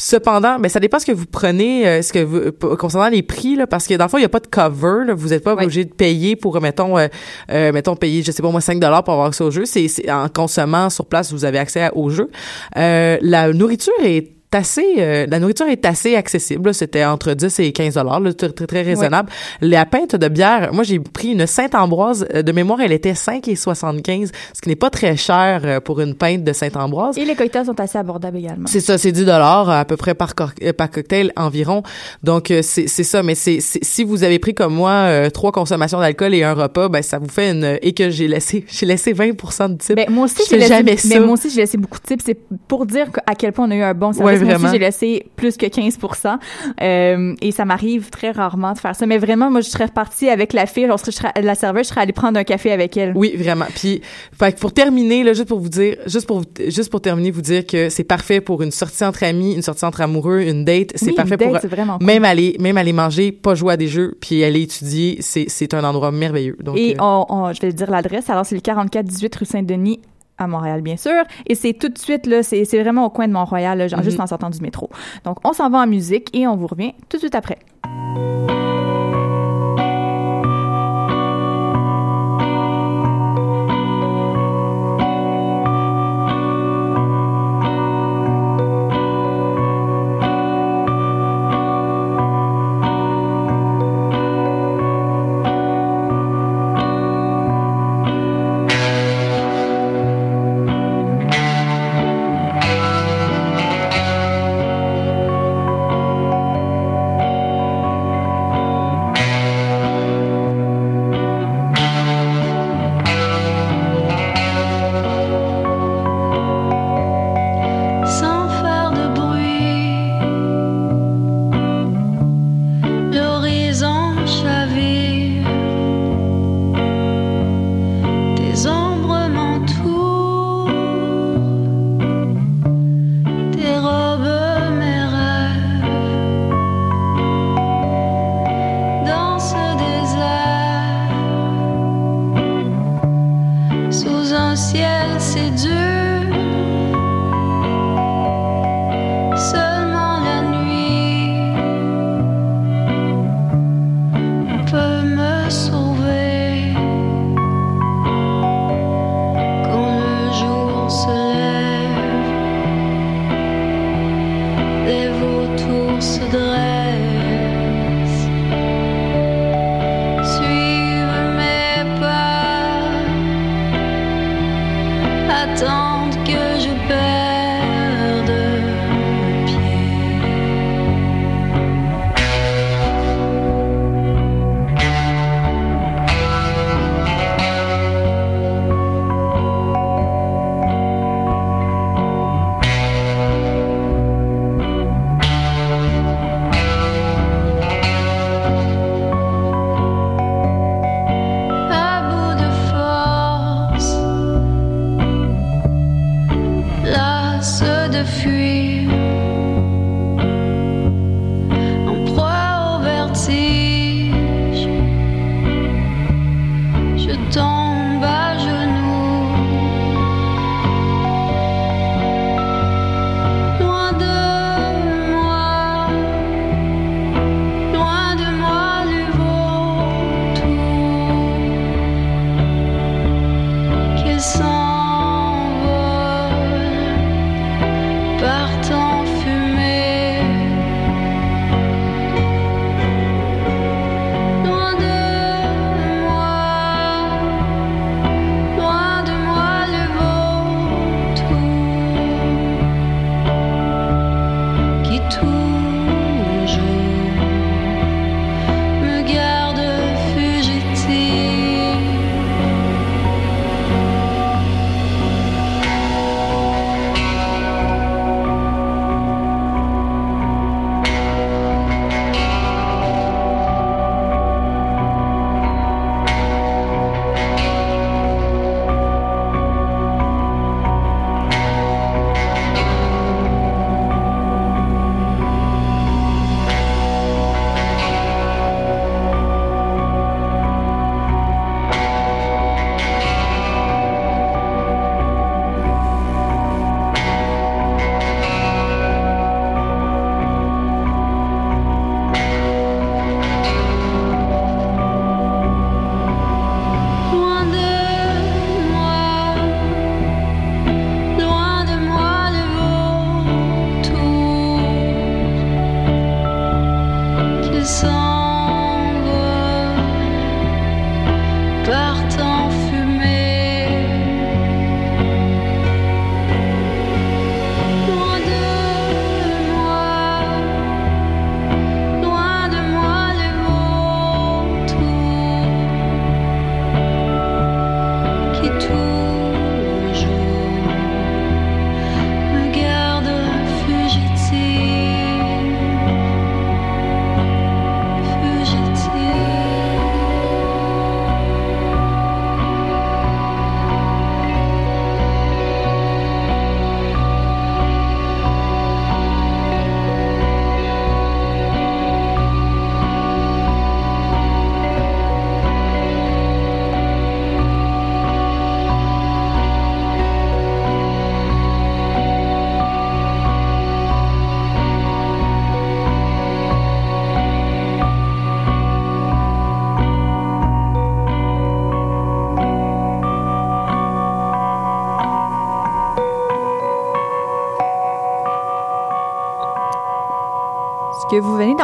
[0.00, 3.54] Cependant, ben ça dépend ce que vous prenez, euh, ce que vous concernant les prix
[3.54, 5.44] là, parce que dans le fond il y a pas de cover, là, vous n'êtes
[5.44, 7.08] pas obligé de payer pour mettons euh,
[7.50, 9.66] euh, mettons payer je sais pas moi 5 dollars pour avoir accès au jeu.
[9.66, 12.30] C'est en consommant sur place vous avez accès à- au jeu.
[12.78, 17.72] Euh, la nourriture est assez euh, la nourriture est assez accessible c'était entre 10 et
[17.72, 22.26] 15 dollars très, très très raisonnable la pinte de bière moi j'ai pris une Sainte-Ambroise
[22.34, 25.80] euh, de mémoire elle était 5 et 75 ce qui n'est pas très cher euh,
[25.80, 28.66] pour une pinte de Sainte-Ambroise Et les cocktails sont assez abordables également.
[28.66, 31.82] c'est ça, c'est 10 dollars à peu près par, euh, par cocktail environ.
[32.22, 36.34] Donc c'est ça, mais c'est si vous avez pris comme moi euh, trois consommations d'alcool
[36.34, 39.28] et un repas, ben ça vous fait une et que j'ai laissé j'ai laissé 20
[39.28, 39.96] de type.
[39.96, 41.20] Ben, moi aussi, j'ai laissé, jamais mais ça.
[41.20, 42.24] moi aussi, j'ai laissé beaucoup de tips.
[42.24, 44.39] C'est pour dire à quel point on a eu un bon service.
[44.39, 44.70] Ouais, vraiment.
[44.72, 46.38] j'ai laissé plus que 15%
[46.82, 49.06] euh, Et ça m'arrive très rarement de faire ça.
[49.06, 51.88] Mais vraiment, moi, je serais repartie avec la fille, lorsque je serais, la serveuse, je
[51.90, 53.12] serais allée prendre un café avec elle.
[53.14, 53.66] Oui, vraiment.
[53.74, 54.00] Puis,
[54.38, 57.42] fait que pour terminer, là, juste pour vous dire, juste pour, juste pour terminer, vous
[57.42, 60.92] dire que c'est parfait pour une sortie entre amis, une sortie entre amoureux, une date.
[60.96, 62.06] C'est Oui, parfait une date, pour c'est vraiment cool.
[62.06, 65.18] même aller, même aller manger, pas jouer à des jeux, puis aller étudier.
[65.20, 66.56] C'est, c'est un endroit merveilleux.
[66.62, 68.28] Donc, Et euh, on, on- je vais dire l'adresse.
[68.30, 70.00] Alors, c'est le 44-18 rue Saint-Denis
[70.40, 71.22] à Montréal, bien sûr.
[71.46, 74.00] Et c'est tout de suite, là, c'est c'est vraiment au coin de Mont-Royal, là, genre
[74.00, 74.04] Mhm.
[74.04, 74.88] juste en sortant du métro.
[75.24, 77.58] Donc, on s'en va en musique et on vous revient tout de suite après.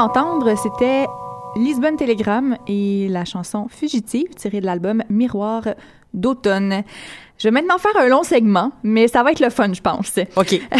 [0.06, 1.06] D'entendre, c'était
[1.56, 5.64] Lisbonne Telegram et la chanson Fugitive tirée de l'album Miroir
[6.14, 6.84] d'automne.
[7.38, 10.18] Je vais maintenant faire un long segment, mais ça va être le fun, je pense.
[10.36, 10.60] OK.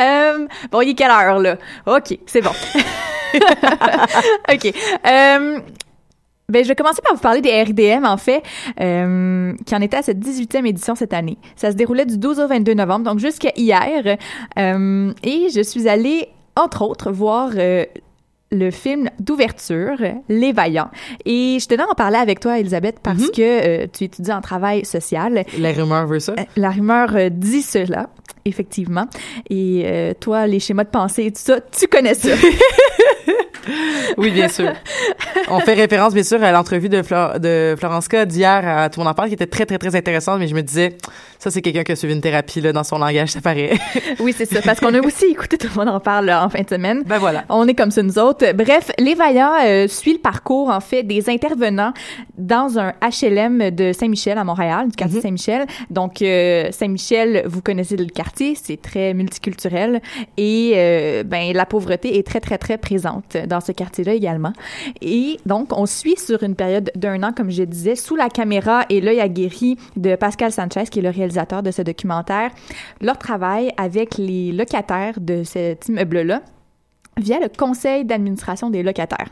[0.00, 1.56] Euh, bon, il est quelle heure, là?
[1.86, 2.50] OK, c'est bon.
[4.52, 4.74] OK.
[5.06, 5.60] Euh,
[6.48, 8.42] ben, je vais commencer par vous parler des RIDM, en fait,
[8.80, 11.38] euh, qui en était à cette 18e édition cette année.
[11.54, 14.18] Ça se déroulait du 12 au 22 novembre, donc jusqu'à hier.
[14.58, 17.84] Euh, et je suis allée, entre autres, voir euh,
[18.52, 19.96] le film d'ouverture,
[20.28, 20.90] Les Vaillants.
[21.24, 23.30] Et je tenais à en parler avec toi, Elisabeth, parce Mhm.
[23.30, 23.40] que
[23.84, 25.44] euh, tu étudies en travail social.
[25.58, 26.34] La rumeur veut ça.
[26.56, 28.10] La rumeur euh, dit cela,
[28.44, 29.06] effectivement.
[29.50, 32.28] Et euh, toi, les schémas de pensée et tout ça, tu connais ça.
[34.16, 34.72] Oui, bien sûr.
[35.48, 39.00] On fait référence, bien sûr, à l'entrevue de, Flor de Florence K d'hier à Tout
[39.00, 40.96] le monde en parle, qui était très, très, très intéressante, mais je me disais,
[41.38, 43.72] ça, c'est quelqu'un qui a suivi une thérapie, là, dans son langage, ça paraît.
[44.20, 46.48] oui, c'est ça, parce qu'on a aussi écouté Tout le monde en parle là, en
[46.48, 47.02] fin de semaine.
[47.06, 47.44] Ben voilà.
[47.48, 48.52] On est comme ça, nous autres.
[48.52, 51.92] Bref, Les Vaillants euh, suit le parcours, en fait, des intervenants
[52.38, 55.66] dans un HLM de Saint-Michel à Montréal, du quartier Saint-Michel.
[55.90, 60.00] Donc, euh, Saint-Michel, vous connaissez le quartier, c'est très multiculturel
[60.36, 64.52] et euh, ben la pauvreté est très, très, très présente dans ce quartier-là également.
[65.00, 68.84] Et donc, on suit sur une période d'un an, comme je disais, sous la caméra
[68.88, 72.50] et l'œil aguerri de Pascal Sanchez, qui est le réalisateur de ce documentaire,
[73.00, 76.42] leur travail avec les locataires de cet immeuble-là
[77.16, 79.30] via le conseil d'administration des locataires.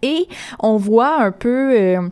[0.00, 0.26] Et
[0.58, 2.08] on voit un peu euh,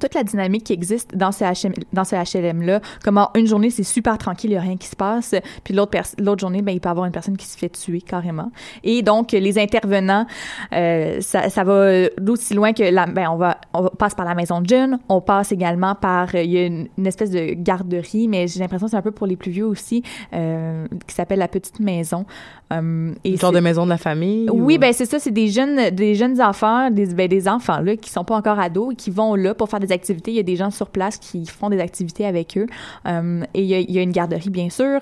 [0.00, 2.80] toute la dynamique qui existe dans ce, HM, dans ce HLM-là.
[3.04, 5.34] Comment une journée, c'est super tranquille, il n'y a rien qui se passe.
[5.64, 5.96] Puis l'autre,
[6.38, 8.50] journée, ben, il peut y avoir une personne qui se fait tuer carrément.
[8.84, 10.26] Et donc, les intervenants,
[10.74, 14.34] euh, ça, ça va d'aussi loin que la, ben, on, va, on passe par la
[14.34, 17.54] maison de jeunes, on passe également par, euh, il y a une, une espèce de
[17.54, 20.02] garderie, mais j'ai l'impression que c'est un peu pour les plus vieux aussi,
[20.34, 22.24] euh, qui s'appelle la petite maison.
[22.72, 24.48] Euh, et Une c'est- de maison de la famille.
[24.50, 27.80] oui, ou- ben c'est ça, c'est des jeunes, des jeunes enfants, des, ben, des enfants
[27.80, 30.30] là qui sont pas encore ados et qui vont là pour faire des activités.
[30.32, 32.66] Il y a des gens sur place qui font des activités avec eux.
[33.06, 35.00] Euh, et il y, a, il y a une garderie bien sûr.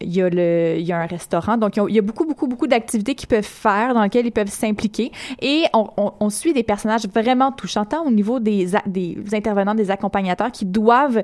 [0.00, 1.56] Il y a le, il y a un restaurant.
[1.56, 4.50] Donc il y a- beaucoup, beaucoup, beaucoup d'activités qu'ils peuvent faire dans lesquelles ils peuvent
[4.50, 5.12] s'impliquer.
[5.40, 9.74] Et on, on, on suit des personnages vraiment touchants, tant au niveau des, des intervenants,
[9.74, 11.22] des accompagnateurs qui doivent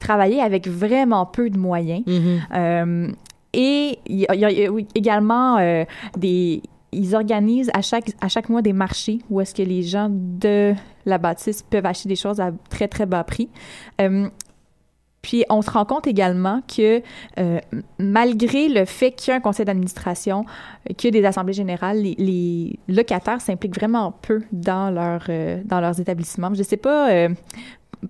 [0.00, 2.02] travailler avec vraiment peu de moyens.
[2.06, 2.40] Mhm.
[2.54, 3.08] Euh,
[3.52, 5.84] et il y a, il y a- il y a oui, également euh,
[6.18, 6.62] des
[6.96, 10.74] ils organisent à chaque à chaque mois des marchés où est-ce que les gens de
[11.04, 13.48] la bâtisse peuvent acheter des choses à très très bas prix.
[14.00, 14.28] Euh,
[15.22, 17.02] puis on se rend compte également que
[17.38, 17.58] euh,
[17.98, 20.44] malgré le fait qu'il y a un conseil d'administration,
[20.96, 25.80] qu'il y a des assemblées générales, les, locataires s'impliquent vraiment peu dans leur euh, dans
[25.80, 26.54] leurs établissements.
[26.54, 27.28] Je sais pas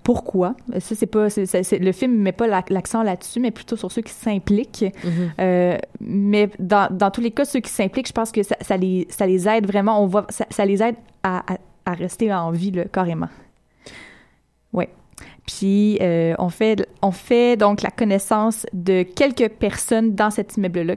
[0.03, 0.55] pourquoi.
[0.79, 4.13] Ça c'est pas le film met pas la- l'accent là-dessus, mais plutôt sur ceux qui
[4.13, 4.85] s'impliquent.
[5.05, 5.11] Mhm.
[5.41, 8.77] Euh, mais dans, dans tous les cas, ceux qui s'impliquent, je pense que ça, ça
[8.77, 10.03] les ça les aide vraiment.
[10.03, 13.29] On voit ça, ça les aide à, à, à rester en vie là, carrément.
[14.73, 14.89] Ouais.
[15.47, 20.97] Puis euh, on fait on fait donc la connaissance de quelques personnes dans cet immeuble-là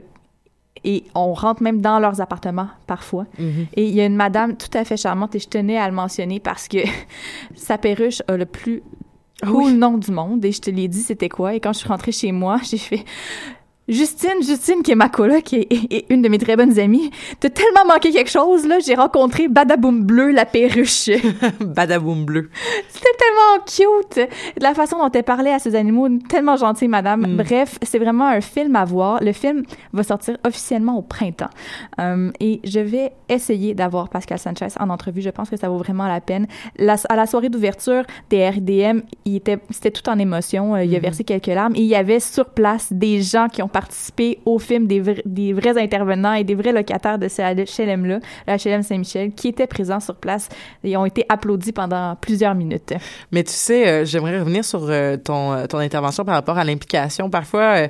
[0.84, 3.26] et on rentre même dans leurs appartements parfois.
[3.38, 3.66] Mhm.
[3.74, 5.94] Et il y a une madame tout à fait charmante et je tenais à le
[5.94, 6.78] mentionner parce que
[7.54, 8.82] sa perruche a le plus
[9.42, 11.88] cool nom du monde et je te l'ai dit c'était quoi et quand je suis
[11.88, 13.04] rentrée chez moi, j'ai fait
[13.90, 17.10] Justine, Justine, qui est ma coloc et, et- et une de mes très bonnes amies,
[17.40, 18.78] t'as tellement manqué quelque chose, là.
[18.78, 21.10] J'ai rencontré Badaboum Bleu, la perruche.
[21.60, 22.50] Badaboum bleu.
[22.88, 24.30] C'était tellement cute.
[24.60, 27.22] La façon dont elle parlait à ces animaux, tellement gentille, madame.
[27.22, 27.36] Mm.
[27.36, 29.22] Bref, c'est vraiment un film à voir.
[29.22, 31.50] Le film va sortir officiellement au printemps.
[32.00, 35.20] Euh, et je vais essayer d'avoir Pascal Sanchez en entrevue.
[35.22, 36.46] Je pense que ça vaut vraiment la peine.
[36.78, 40.74] La- à la soirée d'ouverture des RDM, il était, c'était tout en émotion.
[40.76, 41.02] Euh, Il a Mhm.
[41.02, 41.74] versé quelques larmes.
[41.76, 43.79] Et il y avait sur place des gens qui ont participé
[44.44, 49.32] au film, des, vrais- intervenants et des vrais locataires de ce HLM-là, le HLM Saint-Michel,
[49.32, 50.48] qui étaient présents sur place
[50.84, 52.94] et ont été applaudis pendant plusieurs minutes.
[53.32, 56.64] Mais tu sais, euh, j'aimerais revenir sur euh, ton, euh, ton intervention par rapport à
[56.64, 57.30] l'implication.
[57.30, 57.88] Parfois,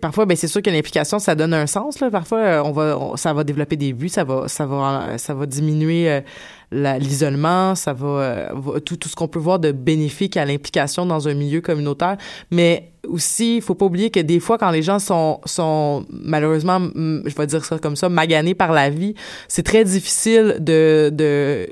[0.00, 1.98] parfois, ben c'est sûr que l'implication, ça donne un sens.
[2.10, 6.22] Parfois, on va, ça va développer des vues, ça va, ça va, ça va diminuer
[6.72, 11.04] l'isolement, ça va, euh, va- tout, tout ce qu'on peut voir de bénéfique à l'implication
[11.06, 12.16] dans un milieu communautaire.
[12.50, 16.78] Mais aussi, il faut pas oublier que des fois, quand les gens sont, sont malheureusement,
[16.80, 19.14] je vais dire ça comme ça, maganés par la vie,
[19.48, 21.68] c'est très difficile de, de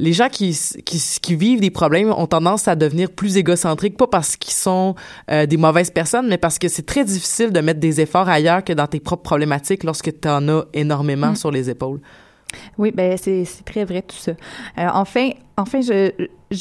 [0.00, 4.06] les gens qui, qui, qui vivent des problèmes ont tendance à devenir plus égocentriques, pas
[4.06, 4.94] parce qu'ils sont
[5.30, 8.62] euh, des mauvaises personnes, mais parce que c'est très difficile de mettre des efforts ailleurs
[8.62, 11.36] que dans tes propres problématiques lorsque tu en as énormément Mm.
[11.36, 12.00] sur les épaules.
[12.78, 14.32] Oui, ben c'est très vrai tout ça.
[14.32, 16.12] Euh, enfin, enfin, je,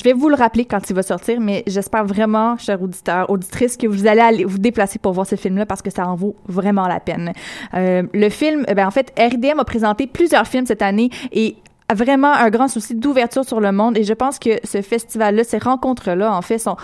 [0.03, 3.87] vais vous le rappeler quand il va sortir, mais j'espère vraiment, chers auditeurs, auditrices, que
[3.87, 6.99] vous allez vous déplacer pour voir ce film-là parce que ça en vaut vraiment la
[6.99, 7.33] peine.
[7.73, 11.55] Euh, le film, eh ben en fait, RDM a présenté plusieurs films cette année et
[11.89, 15.43] a vraiment un grand souci d'ouverture sur le monde et je pense que ce festival-là,
[15.43, 16.75] ces rencontres-là, en fait, sont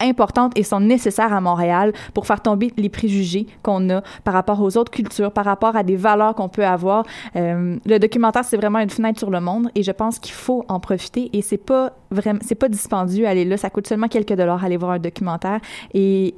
[0.00, 4.60] importantes et sont nécessaires à Montréal pour faire tomber les préjugés qu'on a par rapport
[4.60, 7.04] aux autres cultures, par rapport à des valeurs qu'on peut avoir.
[7.36, 10.64] Euh, le documentaire, c'est vraiment une fenêtre sur le monde et je pense qu'il faut
[10.68, 13.56] en profiter et c'est pas vraiment, c'est pas dispendieux aller là.
[13.56, 15.60] Ça coûte seulement quelques dollars aller voir un documentaire
[15.94, 16.34] et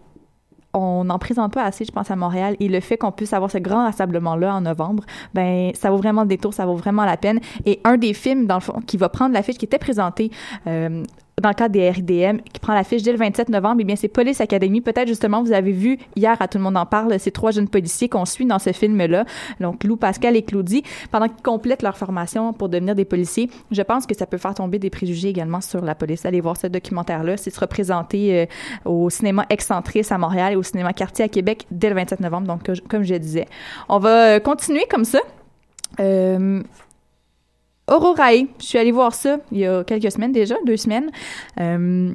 [0.74, 2.56] on n'en présente pas assez, je pense, à Montréal.
[2.60, 5.04] Et le fait qu'on puisse avoir ce grand rassemblement-là en novembre,
[5.34, 7.40] ben, ça vaut vraiment le détour, ça vaut vraiment la peine.
[7.64, 10.30] Et un des films, dans le fond, qui va prendre l'affiche qui était présenté
[10.66, 11.02] euh,
[11.40, 14.08] dans le cadre des RIDM, qui prend l'affiche dès le 27 novembre, eh bien, c'est
[14.08, 14.80] Police Academy.
[14.80, 17.68] Peut-être, justement, vous avez vu hier, à Tout le monde en parle, ces trois jeunes
[17.68, 19.24] policiers qu'on suit dans ce film-là.
[19.60, 23.50] Donc, Lou, Pascal et Claudie, pendant qu'ils complètent leur formation pour devenir des policiers.
[23.70, 26.24] Je pense que ça peut faire tomber des préjugés également sur la police.
[26.24, 27.36] Allez voir ce documentaire-là.
[27.36, 28.46] C'est sera présenté euh,
[28.84, 32.46] au cinéma Excentris à Montréal et au cinéma Quartier à Québec dès le 27 novembre.
[32.46, 33.46] Donc, comme je disais.
[33.88, 35.20] On va euh, continuer comme ça.
[36.00, 36.62] Euh,
[37.88, 41.10] Aurorae, je suis allée voir ça il y a quelques semaines déjà, deux semaines.
[41.60, 42.14] Euh,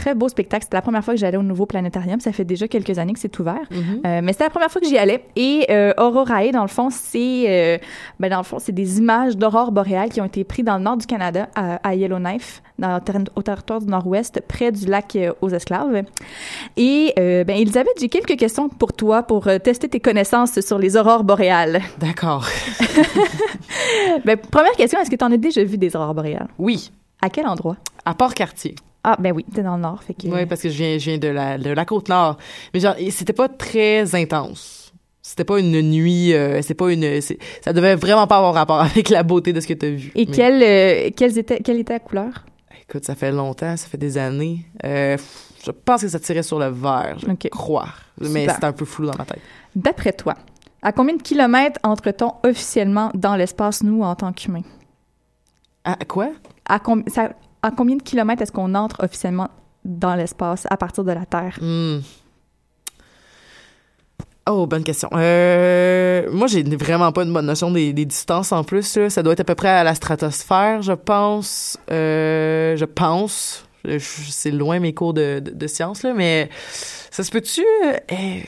[0.00, 0.64] très beau spectacle.
[0.64, 2.20] C'était la première fois que j'allais au nouveau planétarium.
[2.20, 3.60] Ça fait déjà quelques années que c'est ouvert.
[3.72, 5.24] Euh, mais c'était la première fois que j'y allais.
[5.36, 7.78] Et euh, Aurorae, dans le fond, c'est euh,
[8.18, 10.84] ben, dans le fond, c'est des images d'aurore boréale qui ont été prises dans le
[10.84, 13.00] nord du Canada, à, à Yellowknife, dans,
[13.36, 16.02] au territoire du nord-ouest, près du lac euh, aux Esclaves.
[16.76, 20.78] Et euh, ben, Elisabeth, j'ai quelques questions pour toi pour euh, tester tes connaissances sur
[20.78, 21.82] les aurores boréales.
[21.98, 22.46] D'accord.
[24.24, 26.48] ben, première question, est-ce que tu en as déjà vu des aurores boréales?
[26.58, 26.90] Oui.
[27.22, 27.76] À quel endroit?
[28.04, 28.74] À Port-Cartier.
[29.04, 30.02] Ah, ben oui, t'es dans le nord.
[30.02, 30.26] Fait que...
[30.26, 32.36] Oui, parce que je viens, je viens de, la, de la côte nord.
[32.74, 34.92] Mais genre, c'était pas très intense.
[35.22, 39.10] C'était pas une nuit, euh, c'est pas une, ça devait vraiment pas avoir rapport avec
[39.10, 40.12] la beauté de ce que tu as vu.
[40.14, 42.46] Et Mais, quelle, euh, quelles étaient, quelle était la couleur?
[42.90, 44.66] Écoute, ça fait longtemps, ça fait des années.
[44.84, 45.16] Euh,
[45.64, 47.86] je pense que ça tirait sur le vert, je crois.
[48.20, 49.40] Mais c'est un peu flou dans ma tête.
[49.76, 50.34] D'après toi,
[50.82, 54.64] à combien de kilomètres entre-t-on officiellement dans l'espace, nous, en tant qu'humains?
[55.84, 56.30] À quoi?
[56.68, 57.30] À, com- ça-
[57.62, 59.48] à combien de kilomètres est-ce qu'on entre officiellement
[59.84, 61.58] dans l'espace à partir de la Terre?
[61.60, 61.98] Hmm.
[64.52, 65.08] Oh, bonne question.
[65.12, 68.96] Euh, moi, j'ai vraiment pas une bonne notion des, distances en plus.
[68.96, 69.08] là.
[69.08, 71.78] Ça doit être à peu près à la stratosphère, je pense.
[71.90, 73.64] Euh, je pense.
[73.98, 76.50] C'est loin mes cours de, de, de sciences, là, mais
[77.10, 77.64] ça se peut-tu?
[77.84, 78.40] euh,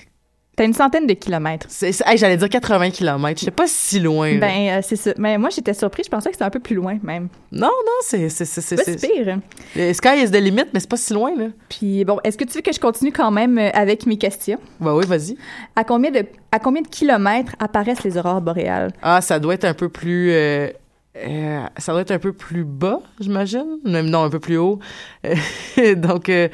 [0.62, 1.66] T'as une centaine de kilomètres.
[1.82, 3.40] hey, J'allais dire 80 km.
[3.40, 4.38] J'étais pas si loin.
[4.38, 5.12] Ben, euh, c'est ça.
[5.18, 6.02] Mais moi, j'étais surpris.
[6.04, 7.28] Je pensais que c'était un peu plus loin, même.
[7.50, 8.28] non, non, c'est...
[8.28, 9.38] c'est- Pas si pire.
[9.76, 11.46] Le Sky is the limit, mais c'est pas si loin, là.
[11.68, 14.58] Puis, bon, est-ce que tu veux que je continue quand même euh, avec mes questions?
[14.80, 15.36] Bah oui, vas-y.
[15.76, 18.92] À combien de, à combien de kilomètres apparaissent les aurores boréales?
[19.02, 20.30] Ah, ça doit être un peu plus.
[20.32, 20.68] euh,
[21.16, 23.78] euh, ça doit être un peu plus bas, j'imagine.
[23.84, 24.78] Même non, un peu plus haut.
[25.26, 26.48] Euh, donc, euh,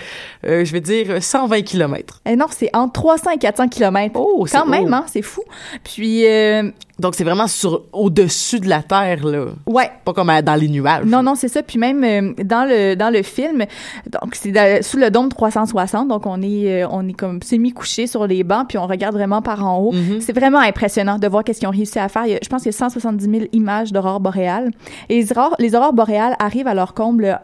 [0.45, 2.21] euh, je vais dire 120 km.
[2.27, 4.19] Eh non, c'est entre 300 et 400 kilomètres.
[4.19, 4.95] Oh, c'est Quand même, haut.
[4.95, 5.43] hein, c'est fou.
[5.85, 9.47] Puis, euh, Donc, c'est vraiment sur au-dessus de la Terre, là.
[9.67, 9.91] ouais.
[10.05, 11.05] Pas comme à- dans les nuages.
[11.05, 11.63] Non, non, c'est ça.
[11.63, 13.65] Puis même euh, dans le dans le film,
[14.11, 18.07] donc c'est sous le dôme 360, donc on est euh, on est comme semi couché
[18.07, 19.93] sur les bancs, puis on regarde vraiment par en haut.
[19.93, 20.21] Mhm.
[20.21, 22.27] C'est vraiment impressionnant de voir qu'est-ce qu'ils ont réussi à faire.
[22.27, 24.71] Il y a- je pense qu'il y a 170 000 images d'aurores boréales.
[25.09, 27.41] Et les aurores, les aurores boréales arrivent à leur comble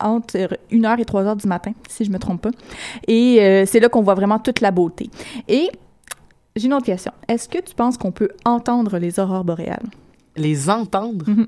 [0.00, 2.50] entre 1h et 3h du matin, si je me trompe pas.
[3.06, 5.08] Et euh, c'est là qu'on voit vraiment toute la beauté.
[5.48, 5.68] Et
[6.56, 7.12] j'ai une autre question.
[7.28, 9.86] Est-ce que tu penses qu'on peut entendre les aurores boréales?
[10.36, 11.28] Les entendre?
[11.28, 11.46] Mhm.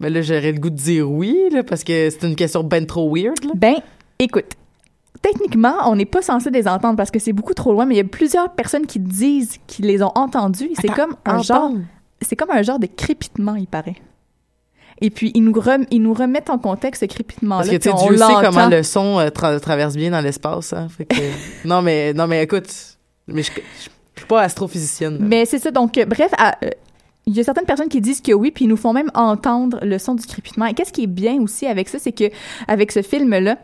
[0.00, 2.86] Ben là, j'aurais le goût de dire oui, là, parce que c'est une question ben
[2.86, 3.50] trop weird, là.
[3.54, 3.74] Ben,
[4.18, 4.46] écoute,
[5.20, 7.98] techniquement, on n'est pas censé les entendre parce que c'est beaucoup trop loin, mais il
[7.98, 10.70] y a plusieurs personnes qui disent qu'ils les ont entendus.
[10.80, 11.72] C'est comme un genre,
[12.22, 13.96] c'est comme un genre de crépitement, il paraît.
[15.02, 17.62] Et puis ils nous rem- ils nous remettent en contexte ce crépitement-là.
[17.62, 20.72] Parce que, tu sais, Dieu sait comment le son euh, tra- traverse bien dans l'espace,
[20.72, 20.88] hein.
[21.64, 22.98] Non, mais, non, mais écoute,
[23.32, 25.18] mais je, je, suis pas astrophysicienne.
[25.20, 25.70] Mais c'est ça.
[25.70, 26.70] Donc, euh, bref, euh,
[27.26, 29.78] il y a certaines personnes qui disent que oui, puis ils nous font même entendre
[29.82, 30.66] le son du crépitement.
[30.66, 32.24] Et qu'est-ce qui est bien aussi avec ça, c'est que
[32.66, 33.58] avec ce film-là,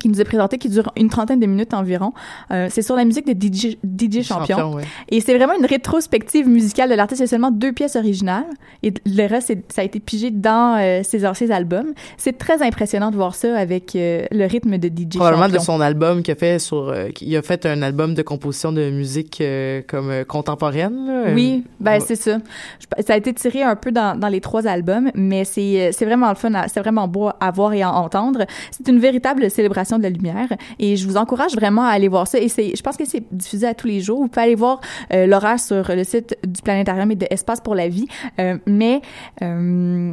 [0.00, 2.12] qui nous est présenté, qui dure une trentaine de minutes environ.
[2.52, 4.56] Euh, c'est sur la musique de DJ, DJ Champion.
[4.56, 4.82] Champion, ouais.
[5.08, 7.20] Et c'est vraiment une rétrospective musicale de l'artiste.
[7.20, 8.44] Il y a seulement deux pièces originales.
[8.82, 11.94] Et le reste, ça a été pigé dans euh, ses, ses albums.
[12.16, 15.58] C'est très impressionnant de voir ça avec euh, le rythme de DJ Probablement Champion.
[15.58, 16.94] de son album qu'il a fait sur.
[17.20, 19.42] il a fait un album de composition de musique
[19.88, 21.06] comme contemporaine.
[21.06, 21.32] là.
[21.34, 22.00] Oui, ben Ouais.
[22.00, 22.36] c'est ça.
[22.78, 26.28] Je- ça a été tiré un peu dans, dans les trois albums, mais c'est vraiment
[26.28, 28.44] le fun, c'est vraiment beau à voir et à entendre.
[28.70, 30.48] C'est une véritable célébration de la lumière.
[30.78, 32.38] Et je vous encourage vraiment à aller voir ça.
[32.38, 34.20] Et je pense que c'est diffusé à tous les jours.
[34.20, 34.80] Vous pouvez aller voir
[35.12, 38.06] euh, l'horaire sur le site du Planétarium et de Espace pour la vie.
[38.38, 39.00] Euh, mais
[39.42, 40.12] euh,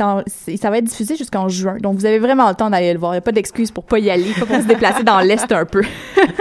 [0.00, 1.76] en- ça va être diffusé jusqu'en juin.
[1.80, 3.12] Donc, vous avez vraiment le temps d'aller le voir.
[3.12, 5.64] Il n'y a pas d'excuse pour pas y aller, pour se déplacer dans l'Est un
[5.64, 5.82] peu.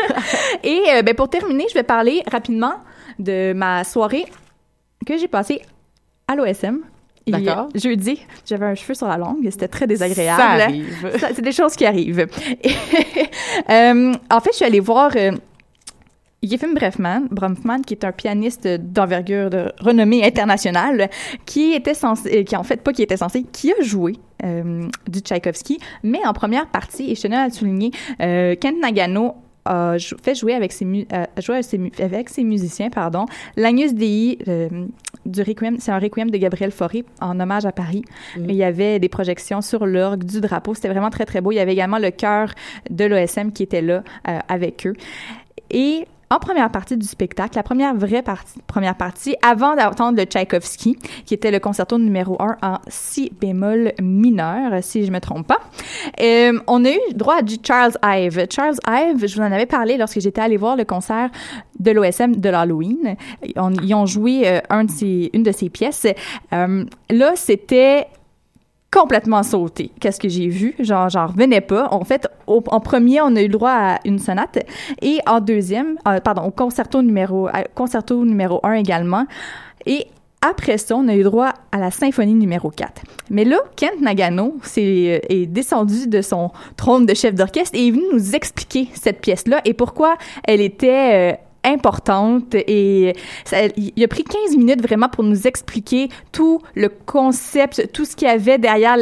[0.63, 2.73] Et euh, ben, pour terminer, je vais parler rapidement
[3.19, 4.25] de ma soirée
[5.05, 5.61] que j'ai passée
[6.27, 6.79] à l'OSM.
[7.29, 7.69] Et, D'accord.
[7.75, 9.47] Jeudi, j'avais un cheveu sur la langue.
[9.49, 10.41] C'était très désagréable.
[10.41, 11.11] Ça arrive.
[11.35, 12.27] C'est des choses qui arrivent.
[12.63, 12.69] Et,
[13.69, 15.31] euh, en fait, je suis allée voir euh,
[16.41, 21.09] Yefim Brefman, Bromfman, qui est un pianiste d'envergure de renommée internationale,
[21.45, 24.87] qui était censé, euh, qui en fait pas qui était censé, qui a joué euh,
[25.07, 29.35] du Tchaïkovski, mais en première partie, et je tenais à le souligner, Kent Nagano
[29.69, 32.43] a jou- fait jouer avec ses, mu- euh, a joué avec ses, mu- avec ses
[32.43, 34.67] musiciens, pardon, l'Agnus Dei euh,
[35.25, 38.03] du Requiem, c'est un Requiem de Gabriel Fauré en hommage à Paris.
[38.35, 41.51] Il y avait des projections sur l'orgue du drapeau, c'était vraiment très très beau.
[41.51, 42.53] Il y avait également le chœur
[42.89, 44.93] de l'OSM qui était là euh, avec eux.
[45.71, 50.25] Et en première partie du spectacle, la première vraie partie, première partie, avant d'entendre le
[50.25, 55.47] Tchaïkovski, qui était le concerto numéro 1 en si bémol mineur, si je me trompe
[55.47, 55.59] pas,
[56.21, 58.45] euh, on a eu droit à du Charles Ive.
[58.49, 61.29] Charles Ive, je vous en avais parlé lorsque j'étais allée voir le concert
[61.79, 63.15] de l'OSM de l'Halloween.
[63.43, 64.59] Ils ont joué euh,
[65.33, 66.05] une de ses pièces.
[66.53, 68.07] Euh, là, c'était
[68.91, 69.91] complètement sauté.
[69.99, 70.75] Qu'est-ce que j'ai vu?
[70.79, 71.87] Genre, j'en revenais pas.
[71.91, 74.59] En fait, en premier, on a eu le droit à une sonate.
[75.01, 79.25] Et en deuxième, euh, pardon, au concerto numéro, à- concerto numéro 1 également.
[79.85, 80.07] Et
[80.41, 83.03] après ça, on a eu droit à la symphonie numéro 4.
[83.29, 87.91] Mais là, Kent Nagano s'est- est descendu de son trône de chef d'orchestre et est
[87.91, 90.15] venu nous expliquer cette pièce-là et pourquoi
[90.45, 93.13] elle était euh, importante et
[93.45, 98.15] ça- il a pris 15 minutes vraiment pour nous expliquer tout le concept, tout ce
[98.15, 98.95] qu'il y avait derrière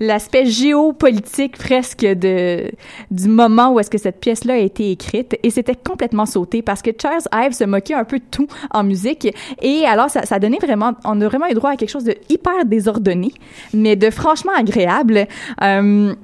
[0.00, 2.70] l'aspect géopolitique presque de
[3.10, 5.36] du moment où est-ce que cette pièce-là a été écrite.
[5.42, 8.84] Et c'était complètement sauté parce que Charles Ives se moquait un peu de tout en
[8.84, 9.28] musique.
[9.62, 12.14] Et alors ça, ça donnait vraiment on a vraiment eu droit à quelque chose de
[12.28, 13.32] hyper désordonné
[13.72, 15.26] mais de franchement agréable.
[15.62, 16.14] Euh,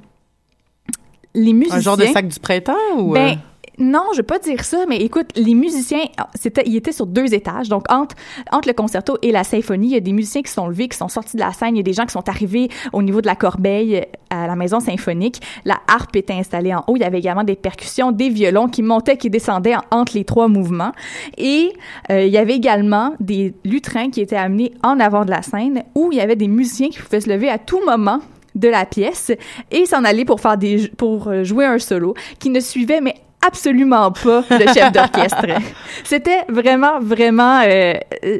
[1.34, 3.12] les musiciens Un genre de sac du printemps ou...
[3.12, 3.34] ben, euh?
[3.80, 6.04] Non, je vais pas dire ça, mais écoute, les musiciens,
[6.34, 8.14] c'était, ils étaient sur deux étages, donc entre,
[8.52, 10.96] entre le concerto et la symphonie, il y a des musiciens qui sont levés, qui
[10.98, 13.20] sont sortis de la scène, il y a des gens qui sont arrivés au niveau
[13.22, 17.04] de la corbeille à la maison symphonique, la harpe était installée en haut, il y
[17.04, 20.92] avait également des percussions, des violons qui montaient, qui descendaient en- entre les trois mouvements,
[21.38, 21.72] et
[22.10, 25.84] euh, il y avait également des lutrins qui étaient amenés en avant de la scène,
[25.94, 28.20] où il y avait des musiciens qui pouvaient se lever à tout moment
[28.54, 29.32] de la pièce
[29.70, 33.14] et s'en aller pour faire des pour euh, jouer un solo qui ne suivait mais
[33.46, 35.46] absolument pas le chef d'orchestre.
[36.04, 38.38] C'était vraiment vraiment euh, euh,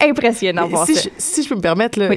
[0.00, 1.02] impressionnant voir si, ça.
[1.02, 2.10] je, si je peux me permettre, là,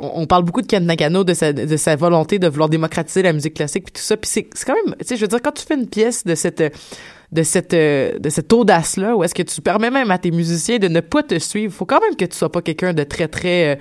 [0.00, 3.22] on on parle beaucoup de Ken Nagano, de sa, de sa volonté de vouloir démocratiser
[3.22, 4.16] la musique classique puis tout ça.
[4.16, 6.34] Puis c'est quand même, tu sais, je veux dire, quand tu fais une pièce de
[6.34, 6.62] cette
[7.32, 10.30] de cette euh, de cette audace là, où est-ce que tu permets même à tes
[10.30, 13.02] musiciens de ne pas te suivre, faut quand même que tu sois pas quelqu'un de
[13.04, 13.76] très très euh,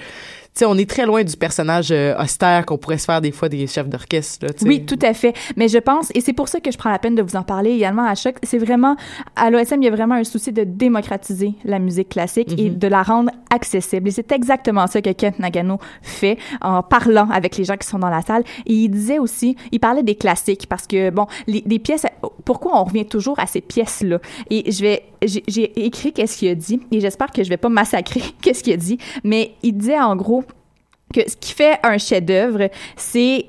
[0.54, 3.50] sais, on est très loin du personnage euh, austère qu'on pourrait se faire des fois
[3.50, 4.48] des chefs d'orchestre.
[4.64, 5.34] Oui, tout à fait.
[5.56, 7.44] Mais je pense, et c'est pour ça que je prends la peine de vous en
[7.44, 8.96] parler également à choc, c'est vraiment,
[9.36, 12.78] à l'OSM, il y a vraiment un souci de démocratiser la musique classique et Mhm.
[12.78, 14.08] de la rendre accessible.
[14.10, 18.00] Et c'est exactement ça que Kent Nagano fait en parlant avec les gens qui sont
[18.00, 18.44] dans la salle.
[18.66, 22.06] Et il disait aussi, il parlait des classiques parce que, bon, les, les pièces,
[22.46, 24.20] pourquoi on revient toujours à ces pièces-là?
[24.50, 27.70] Et je vais, j'ai écrit qu'est-ce qu'il a dit et j'espère que je vais pas
[27.70, 30.44] massacrer qu'est-ce qu'il a dit, mais il disait en gros
[31.14, 33.48] que ce qui fait un chef-d'œuvre, c'est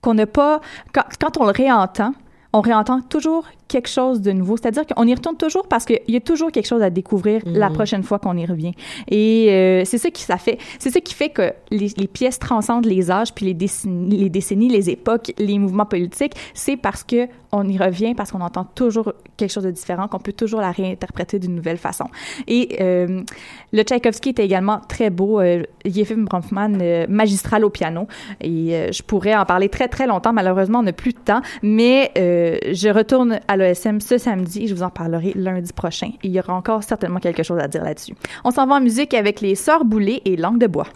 [0.00, 0.60] qu'on n'a pas
[0.94, 2.14] quand, quand on le réentend,
[2.52, 4.56] on réentend toujours quelque chose de nouveau.
[4.56, 7.68] C'est-à-dire qu'on y retourne toujours parce qu'il y a toujours quelque chose à découvrir la
[7.68, 7.74] Mhm.
[7.74, 8.72] prochaine fois qu'on y revient.
[9.08, 12.38] Et euh, c'est ça qui ça fait, c'est ça qui fait que les, les pièces
[12.38, 16.34] transcendent les âges, puis les décennies, les décennies, les époques, les mouvements politiques.
[16.52, 20.20] C'est parce que on y revient, parce qu'on entend toujours quelque chose de différent, qu'on
[20.20, 22.04] peut toujours la réinterpréter d'une nouvelle façon.
[22.46, 23.22] Et euh,
[23.72, 25.40] le Tchaïkovski était également très beau.
[25.40, 28.06] Euh, Yefim Bronfman, euh, magistral au piano.
[28.40, 30.32] Et je pourrais en parler très, très longtemps.
[30.32, 31.40] Malheureusement, on n'a plus de temps.
[31.62, 36.10] Mais je retourne à l'ESM ce samedi je vous en parlerai lundi prochain.
[36.22, 38.14] Il y aura encore certainement quelque chose à dire là-dessus.
[38.44, 40.86] On s'en va en musique avec les Sœurs Boulées et Langue de bois.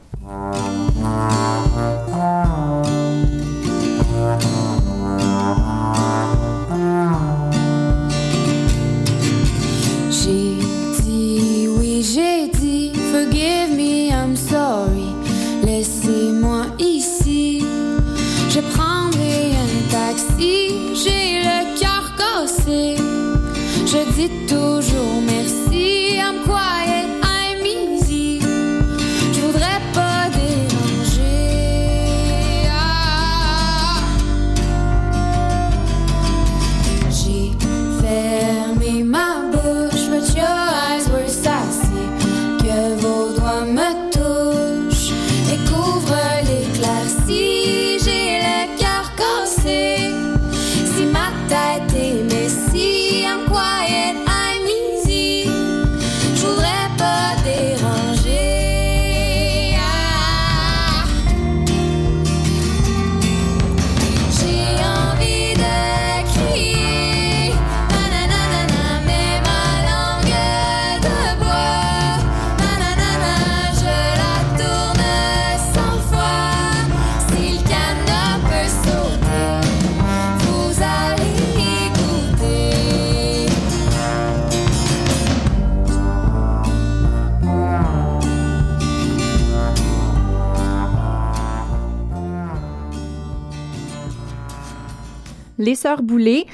[95.75, 96.45] Les Sœurs Boulay.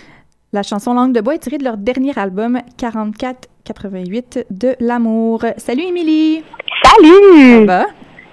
[0.55, 5.45] La chanson Langue de bois est tirée de leur dernier album 44-88 de l'amour.
[5.59, 6.43] Salut Émilie!
[6.83, 7.59] Salut!
[7.59, 7.87] Ça va?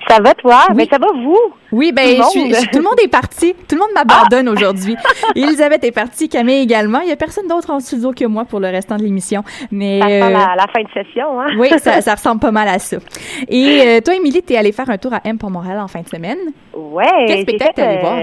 [0.07, 0.61] Ça va toi?
[0.73, 1.37] Ben ça va vous?
[1.73, 3.53] Oui, ben Tout le je suis- je- tout le monde est parti.
[3.67, 4.95] Tout le monde m'abandonne aujourd'hui.
[5.35, 7.01] Elisabeth est partie, Camille également.
[7.01, 9.43] Il y a personne d'autre en studio que moi pour le restant de l'émission.
[9.69, 11.47] Mais Ça euh, la fin de session, hein?
[11.59, 12.95] oui, ça, ça ressemble pas mal à ça.
[13.49, 15.99] Et euh, toi, Émilie, t'es allée faire un tour à M pour Montréal en fin
[15.99, 16.37] de semaine.
[16.73, 17.25] Ouais.
[17.27, 18.17] Quel spectacle t'es allée voir?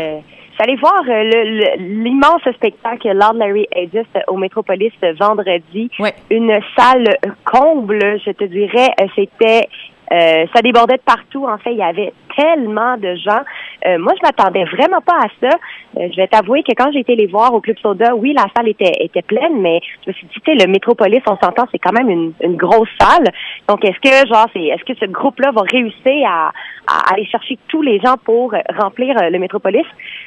[0.55, 5.90] Euh, J'allais voir euh, l'immense spectacle Lord Larry Aegis au Métropolis euh, vendredi.
[6.30, 7.09] Une salle
[7.44, 8.90] comble, je te dirais.
[9.00, 9.68] Euh, C'était
[10.12, 11.46] euh, ça débordait de partout.
[11.46, 13.43] En fait, il y avait tellement de gens.
[13.87, 15.57] Euh, moi, je m'attendais vraiment pas à ça.
[15.97, 18.47] Euh, je vais t'avouer que quand j'ai été les voir au Club Soda, oui, la
[18.57, 21.66] salle était, était pleine, mais je me suis dit, tu sais, le Métropolis, on s'entend,
[21.70, 23.30] c'est quand même une, une grosse salle.
[23.68, 26.53] Donc, est-ce que, genre, c'est, est-ce que ce groupe-là va réussir à,
[26.87, 29.87] à aller chercher tous les gens pour remplir euh, le Métropolis?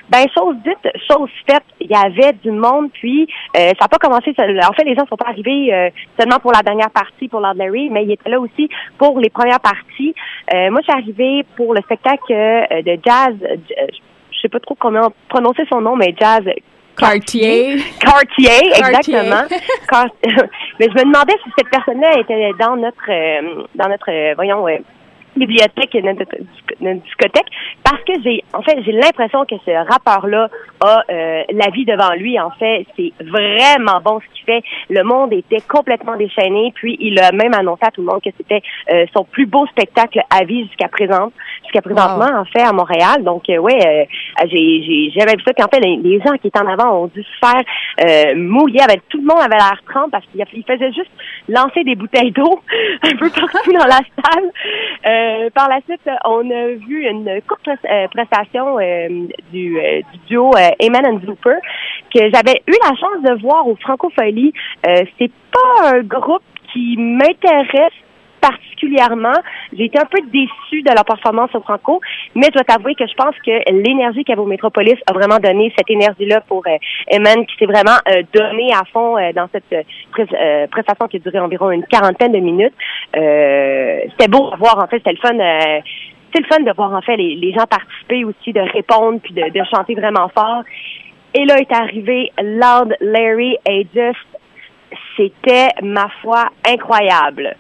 [0.10, 3.28] Ben, chose dite, chose faite, il y avait du monde, puis
[3.58, 4.34] euh, ça n'a pas commencé.
[4.38, 7.56] En fait, les gens sont pas arrivés euh, seulement pour la dernière partie, pour Lord
[7.56, 10.16] Larry, mais ils étaient là aussi pour les premières parties.
[10.54, 11.97] Euh, moi, je suis arrivée pour le spectacle
[12.32, 13.36] euh, de jazz.
[13.44, 13.88] euh,
[14.32, 16.44] je sais pas trop comment prononcer son nom, mais jazz.
[16.98, 17.78] Cartier.
[18.00, 19.44] Cartier, exactement.
[20.80, 24.68] Mais je me demandais si cette personne-là était dans notre, euh, dans notre, euh, voyons,
[24.68, 24.78] euh,
[25.40, 26.26] bibliothèque, notre,
[26.82, 27.48] notre discothèque,
[27.84, 30.50] parce que j'ai, en fait, j'ai l'impression que ce rappeur-là
[30.82, 32.40] a euh, la vie devant lui.
[32.40, 34.64] En fait, c'est vraiment bon ce qu'il fait.
[34.90, 38.30] Le monde était complètement déchaîné, puis il a même annoncé à tout le monde que
[38.38, 38.62] c'était
[38.94, 41.32] euh, son plus beau spectacle à vie jusqu'à présent,
[41.64, 43.24] jusqu'à présentement, en fait, à Montréal.
[43.24, 45.54] Donc, euh, ouais, euh, j'ai, j'ai jamais vu ça.
[45.54, 47.64] Puis en fait, les, les gens qui étaient en avant ont dû se faire
[48.04, 48.82] euh, mouiller.
[48.82, 51.12] Avec, tout le monde avait l'air trempe parce qu'il il faisait juste
[51.50, 52.60] lancer des bouteilles d'eau
[53.04, 54.52] un peu partout dans la salle.
[55.28, 59.08] Euh, par la suite, on a vu une courte euh, prestation euh,
[59.52, 61.58] du, du duo Amen and Zooper
[62.14, 64.54] que j'avais eu la chance de voir au Francofolie.
[64.84, 67.94] C'est pas un groupe qui m'intéresse
[68.42, 69.34] particulièrement.
[69.74, 72.02] J'ai été un peu déçue de leur performance au Franco,
[72.36, 75.14] mais je dois t'avouer que je pense que l'énergie qu'il y avait au Métropolis a
[75.14, 76.78] vraiment donné cette énergie-là pour euh,
[77.12, 79.84] Eman, qui s'est vraiment euh, donné à fond euh, dans cette euh,
[80.34, 82.74] euh, prestation qui a duré environ une quarantaine de minutes.
[83.16, 85.38] Euh, c'était beau à voir, en fait, c'était le fun.
[86.34, 89.34] c'est le fun de voir en fait les, les gens participer aussi, de répondre puis
[89.34, 90.64] de, de chanter vraiment fort.
[91.34, 94.18] Et là est arrivé Loud Larry Aegis.
[95.18, 97.56] C'était, ma foi, incroyable.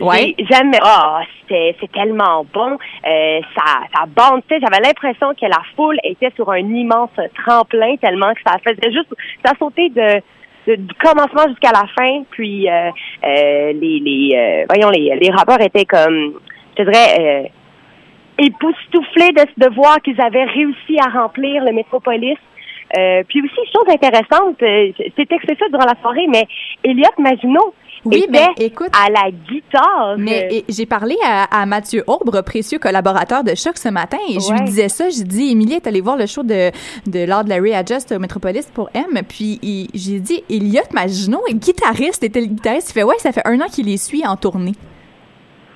[0.00, 0.34] Ouais.
[0.50, 0.78] Jamais.
[1.40, 2.76] C'était c'est tellement bon.
[3.06, 4.42] Euh, ça, ça bande.
[4.50, 7.10] J'avais l'impression que la foule était sur un immense
[7.44, 9.08] tremplin tellement que ça faisait juste,
[9.44, 10.20] ça sautait de,
[10.66, 12.22] de- du commencement jusqu'à la fin.
[12.30, 12.90] Puis euh,
[13.24, 16.34] euh, les, les euh, voyons les, les rappeurs étaient comme,
[16.78, 17.16] je dirais.
[17.20, 17.48] Euh,
[18.38, 22.36] époustouflés de, de voir qu'ils avaient réussi à remplir le métropolis.
[22.96, 26.44] Euh, puis aussi, chose intéressante, texté ça durant la soirée, mais
[26.84, 27.74] Elliot Maginot
[28.06, 28.90] Oui, était ben, écoute.
[28.92, 30.16] à la guitare.
[30.18, 34.52] Mais j'ai parlé à, à Mathieu Aubre, précieux collaborateur de Choc ce matin, et je
[34.52, 35.08] lui disais ça.
[35.10, 36.70] J'ai dit, Émilie est allée voir le show de,
[37.06, 39.22] de Lord Larry Adjust au Metropolis pour M.
[39.28, 42.90] Puis j'ai dit, Elliot Maginot, guitariste, était le guitariste.
[42.90, 44.74] Il fait, ouais, ça fait un an qu'il les suit en tournée.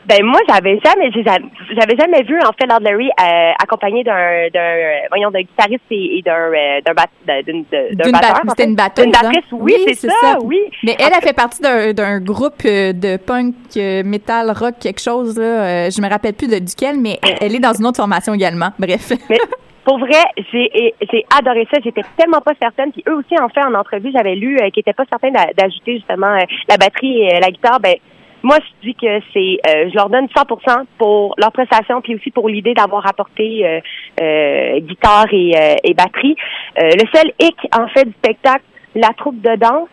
[0.06, 4.76] Ben moi, j'avais jamais, j'avais jamais vu en fait Lord Larry euh, accompagné d'un, d'un,
[5.10, 8.32] voyons, d'un guitariste et, et d'un, euh, d'un, bat, d'un, d'une- d'un D'une batteur.
[8.42, 9.06] bat- C'était une batteuse.
[9.12, 9.56] Battrice, hein?
[9.60, 10.58] oui, c'est, ça, oui.
[10.84, 15.00] Mais elle a fait partie d'un d'un groupe euh, de punk, euh, metal, rock, quelque
[15.02, 15.38] chose.
[15.38, 15.44] Là,
[15.86, 18.32] euh, je me rappelle plus de duquel, mais elle, elle est dans une autre formation
[18.34, 18.70] également.
[18.78, 19.12] Bref.
[19.28, 19.38] Mais
[19.84, 20.22] pour vrai,
[20.52, 21.78] j'ai j'ai adoré ça.
[21.84, 22.90] J'étais tellement pas certaine.
[22.90, 25.96] Puis eux aussi, en fait, en entrevue, j'avais lu qu'ils étaient pas certains d'a- d'ajouter
[25.96, 26.34] justement
[26.68, 27.80] la batterie et la guitare.
[27.80, 27.94] Ben
[28.42, 32.30] moi, je dis que c'est, euh, je leur donne 100% pour leur prestation, puis aussi
[32.30, 33.80] pour l'idée d'avoir apporté euh,
[34.20, 36.36] euh, guitare et, euh, et batterie.
[36.78, 38.64] Euh, le seul hic, en fait, du spectacle,
[38.94, 39.88] la troupe de danse.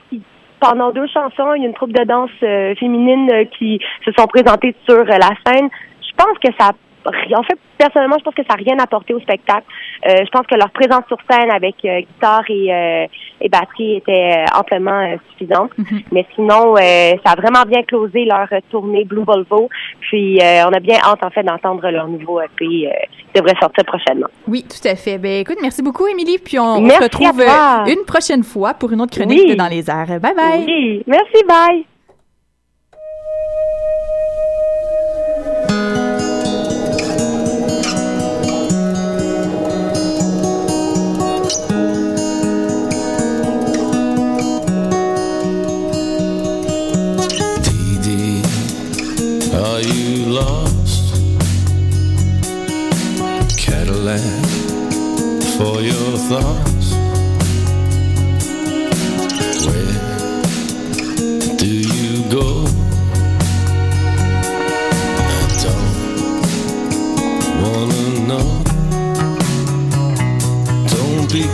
[0.59, 4.27] pendant deux chansons, il y a une troupe de danse euh, féminine qui se sont
[4.27, 5.69] présentées sur la scène.
[6.01, 6.71] Je pense que ça
[7.35, 9.65] en fait, personnellement, je pense que ça n'a rien apporté au spectacle.
[10.07, 13.07] Euh, je pense que leur présence sur scène avec euh, guitare et, euh,
[13.41, 15.71] et batterie était euh, amplement euh, suffisante.
[16.11, 19.69] Mais sinon, ça a vraiment bien closé leur tournée Blue Volvo.
[20.01, 22.87] Puis, on a bien hâte, en fait, d'entendre leur nouveau EP qui
[23.35, 24.27] devrait sortir prochainement.
[24.47, 25.17] Oui, tout à fait.
[25.17, 26.37] Ben écoute, merci beaucoup, Émilie.
[26.43, 27.41] Puis on, se retrouve
[27.87, 29.51] une prochaine fois pour une autre chronique Oui.
[29.51, 30.19] de Dans les airs.
[30.19, 30.65] Bye bye.
[30.65, 31.96] Oui, merci, bye.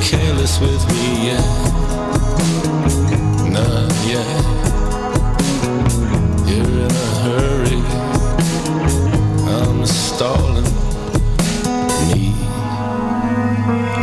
[0.04, 1.46] careless with me yet.
[3.56, 4.44] Not yet.
[6.48, 7.82] You're in a hurry.
[9.56, 10.72] I'm stalling.
[12.10, 12.36] Me,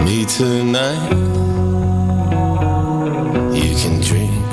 [0.04, 1.10] me tonight.
[3.54, 4.46] You can drink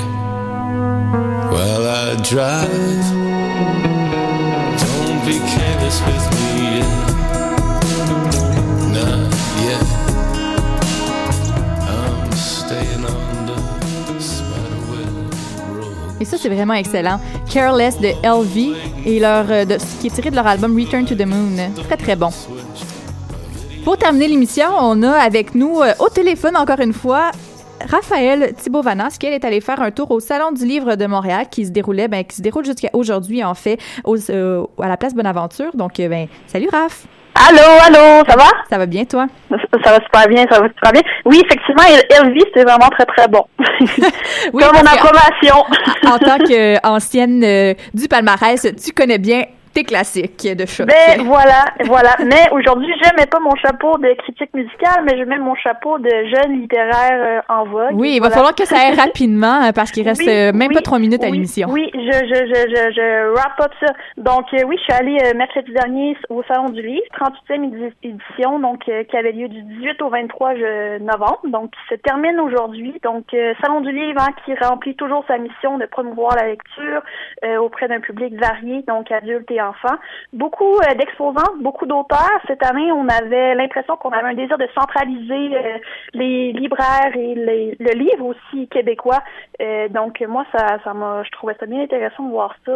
[1.52, 3.07] while I drive.
[16.20, 17.20] Et ça, c'est vraiment excellent.
[17.48, 18.74] Careless de LV
[19.06, 19.64] et leur, euh,
[20.00, 21.70] qui est tiré de leur album Return to the Moon.
[21.86, 22.30] Très, très bon.
[23.84, 27.30] Pour terminer l'émission, on a avec nous euh, au téléphone, encore une fois,
[27.88, 31.46] Raphaël Thibault-Vanas, qui elle est allée faire un tour au Salon du Livre de Montréal,
[31.48, 34.96] qui se déroulait, ben, qui se déroule jusqu'à aujourd'hui, en fait, au- euh, à la
[34.96, 35.70] place Bonaventure.
[35.74, 37.06] Donc, ben, salut Raph!
[37.46, 38.46] Allô, allô, ça va?
[38.68, 39.26] Ça va bien, toi?
[39.84, 41.02] Ça va super bien, ça va super bien.
[41.24, 43.44] Oui, effectivement, El- Elvis, c'est vraiment très, très bon.
[44.52, 45.64] Oui, Comme mon approbation.
[46.06, 50.86] en tant qu'ancienne euh, du palmarès, tu connais bien tes classiques de choc.
[50.86, 52.10] Ben voilà, voilà.
[52.20, 55.98] Mais aujourd'hui, je mets pas mon chapeau de critique musicale, mais je mets mon chapeau
[55.98, 57.92] de jeune littéraire euh, en vogue.
[57.94, 60.68] oui, il va falloir que ça aille rapidement euh, parce qu'il reste Oui, euh, même
[60.68, 61.68] oui, pas trois minutes à l'émission.
[61.70, 63.92] Oui, je, je, je, je, je wrap up ça.
[64.16, 68.58] Donc, euh, oui, je suis allée mercredi dernier au Salon du Livre, 38e édi- édition,
[68.58, 72.94] donc qui avait lieu du 18 au 23 je- novembre, donc qui se termine aujourd'hui.
[73.04, 73.24] Donc,
[73.62, 77.02] Salon du Livre hein, qui remplit toujours sa mission de promouvoir la lecture
[77.60, 79.96] auprès d'un public varié, donc adultes et enfants.
[80.32, 82.40] Beaucoup euh, d'exposants, beaucoup d'auteurs.
[82.46, 85.78] Cette année, on avait l'impression qu'on avait un désir de centraliser euh,
[86.14, 89.22] les libraires et les, le livre aussi québécois.
[89.60, 92.72] Euh, donc moi, ça, ça m'a, je trouvais ça bien intéressant de voir ça,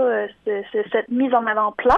[0.47, 1.97] ce- ce- cette mise en avant-plan.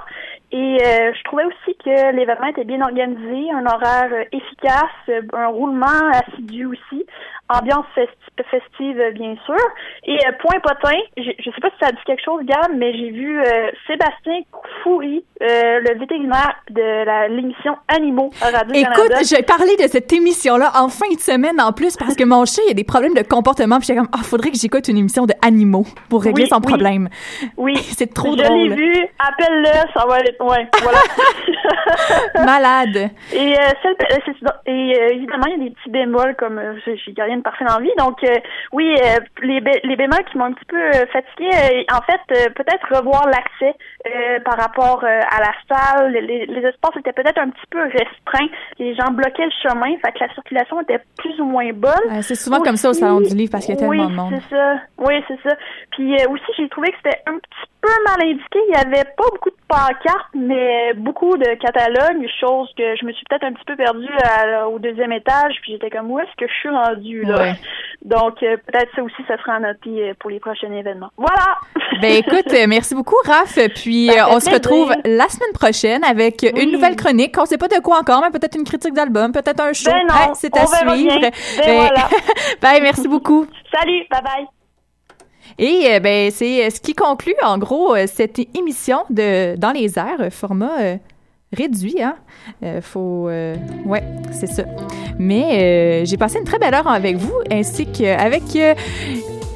[0.53, 6.67] Et je trouvais aussi que l'événement était bien organisé, un horaire efficace, un roulement assidu
[6.67, 7.05] aussi,
[7.49, 9.57] ambiance festi- festive bien sûr.
[10.05, 12.93] Et euh, point potin, je, je sais pas si ça dit quelque chose, Gab, mais
[12.97, 14.41] j'ai vu euh, Sébastien
[14.83, 20.73] Foury, euh, le vétérinaire de l'émission Animaux à Radio Écoute, j'ai parlé de cette émission-là
[20.77, 23.23] en fin de semaine en plus parce que mon chat il a des problèmes de
[23.23, 26.49] comportement puis j'étais comme ah faudrait que j'écoute une émission de animaux pour régler Oui,
[26.49, 26.63] son oui.
[26.69, 27.09] problème.
[27.57, 28.69] Oui, c'est trop je drôle.
[28.71, 30.99] l'ai vu, appelle-le, ça va être, ouais, voilà.
[32.45, 33.11] Malade.
[33.33, 36.99] Et, euh, celle- euh, et euh, évidemment, il y a des petits bémols comme j'ai
[37.23, 37.93] rien de parfait dans la vie.
[37.99, 38.35] Donc euh,
[38.73, 38.95] oui,
[39.43, 43.75] les, bé- les bémols qui m'ont un petit peu fatiguée, en fait, peut-être revoir l'accès
[44.45, 46.13] par rapport à la salle.
[46.13, 48.49] Les, les espaces étaient peut-être un petit peu restreints.
[48.79, 52.23] Les gens bloquaient le chemin, fait que la circulation était plus ou moins bonne.
[52.23, 54.15] C'est souvent comme ça au salon du livre parce qu'il y a tellement oui, de
[54.17, 54.35] monde.
[54.49, 54.75] c'est ça.
[54.99, 55.57] Oui, c'est ça.
[55.93, 58.59] Puis aussi, j'ai trouvé que c'était un petit peu mal indiqué.
[58.69, 63.13] Il y avait pas beaucoup de pancartes, mais beaucoup de catalogues, chose que je me
[63.13, 65.55] suis peut-être un petit peu perdue à- au deuxième étage.
[65.63, 67.39] Puis j'étais comme, où est-ce que je suis rendue là?
[67.39, 67.53] Ouais.
[68.05, 71.11] Donc, euh, peut-être ça aussi, ça sera noté euh, pour les prochains événements.
[71.17, 71.57] Voilà!
[72.01, 73.57] Ben écoute, euh, merci beaucoup Raph.
[73.77, 76.51] Puis on se retrouve la semaine prochaine avec Oui.
[76.65, 77.37] une nouvelle chronique.
[77.39, 79.91] On sait pas de quoi encore, mais peut-être une critique d'album, peut-être un show.
[79.93, 80.93] Ben c'est à suivre.
[81.21, 81.31] bien.
[81.65, 82.09] Ben voilà.
[82.61, 83.47] ben merci beaucoup.
[83.73, 84.03] Salut!
[84.11, 84.47] Bye bye!
[85.59, 90.33] Et euh, ben c'est ce qui conclut en gros cette émission de dans les airs
[90.33, 90.97] format euh,
[91.55, 92.17] réduit hein.
[92.63, 94.03] Euh, faut euh, ouais,
[94.33, 94.65] c'est ça.
[95.19, 98.43] Mais euh, j'ai passé une très belle heure avec vous ainsi qu'avec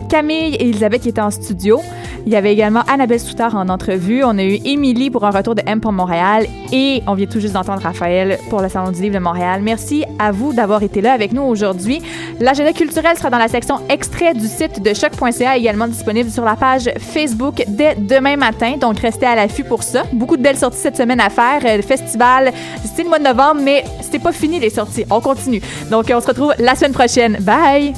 [0.09, 1.81] Camille et Elisabeth qui étaient en studio.
[2.27, 4.23] Il y avait également Annabelle Soutard en entrevue.
[4.25, 7.41] On a eu Émilie pour un retour de M pour Montréal et on vient tout
[7.41, 9.61] juste d'entendre Raphaël pour le Salon du Livre de Montréal.
[9.63, 12.03] Merci à vous d'avoir été là avec nous aujourd'hui.
[12.41, 16.57] L'agenda culturel sera dans la section extrait du site de choc.ca également disponible sur la
[16.57, 18.77] page Facebook dès demain matin.
[18.79, 20.05] Donc restez à l'affût pour ça.
[20.13, 21.61] Beaucoup de belles sorties cette semaine à faire.
[21.65, 22.53] Euh, Le festival,
[22.95, 25.05] c'est le mois de novembre, mais c'est pas fini les sorties.
[25.11, 25.63] On continue.
[25.91, 27.39] Donc on se retrouve la semaine prochaine.
[27.41, 27.95] Bye!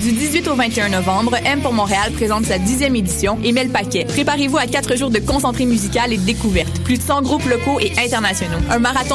[0.00, 3.70] Du 18 au 21 novembre, M pour Montréal présente sa dixième édition et met le
[3.70, 4.04] paquet.
[4.04, 6.80] Préparez-vous à quatre jours de concentré musical et de découverte.
[6.84, 8.58] Plus de 100 groupes locaux et internationaux.
[8.70, 8.98] Un marathon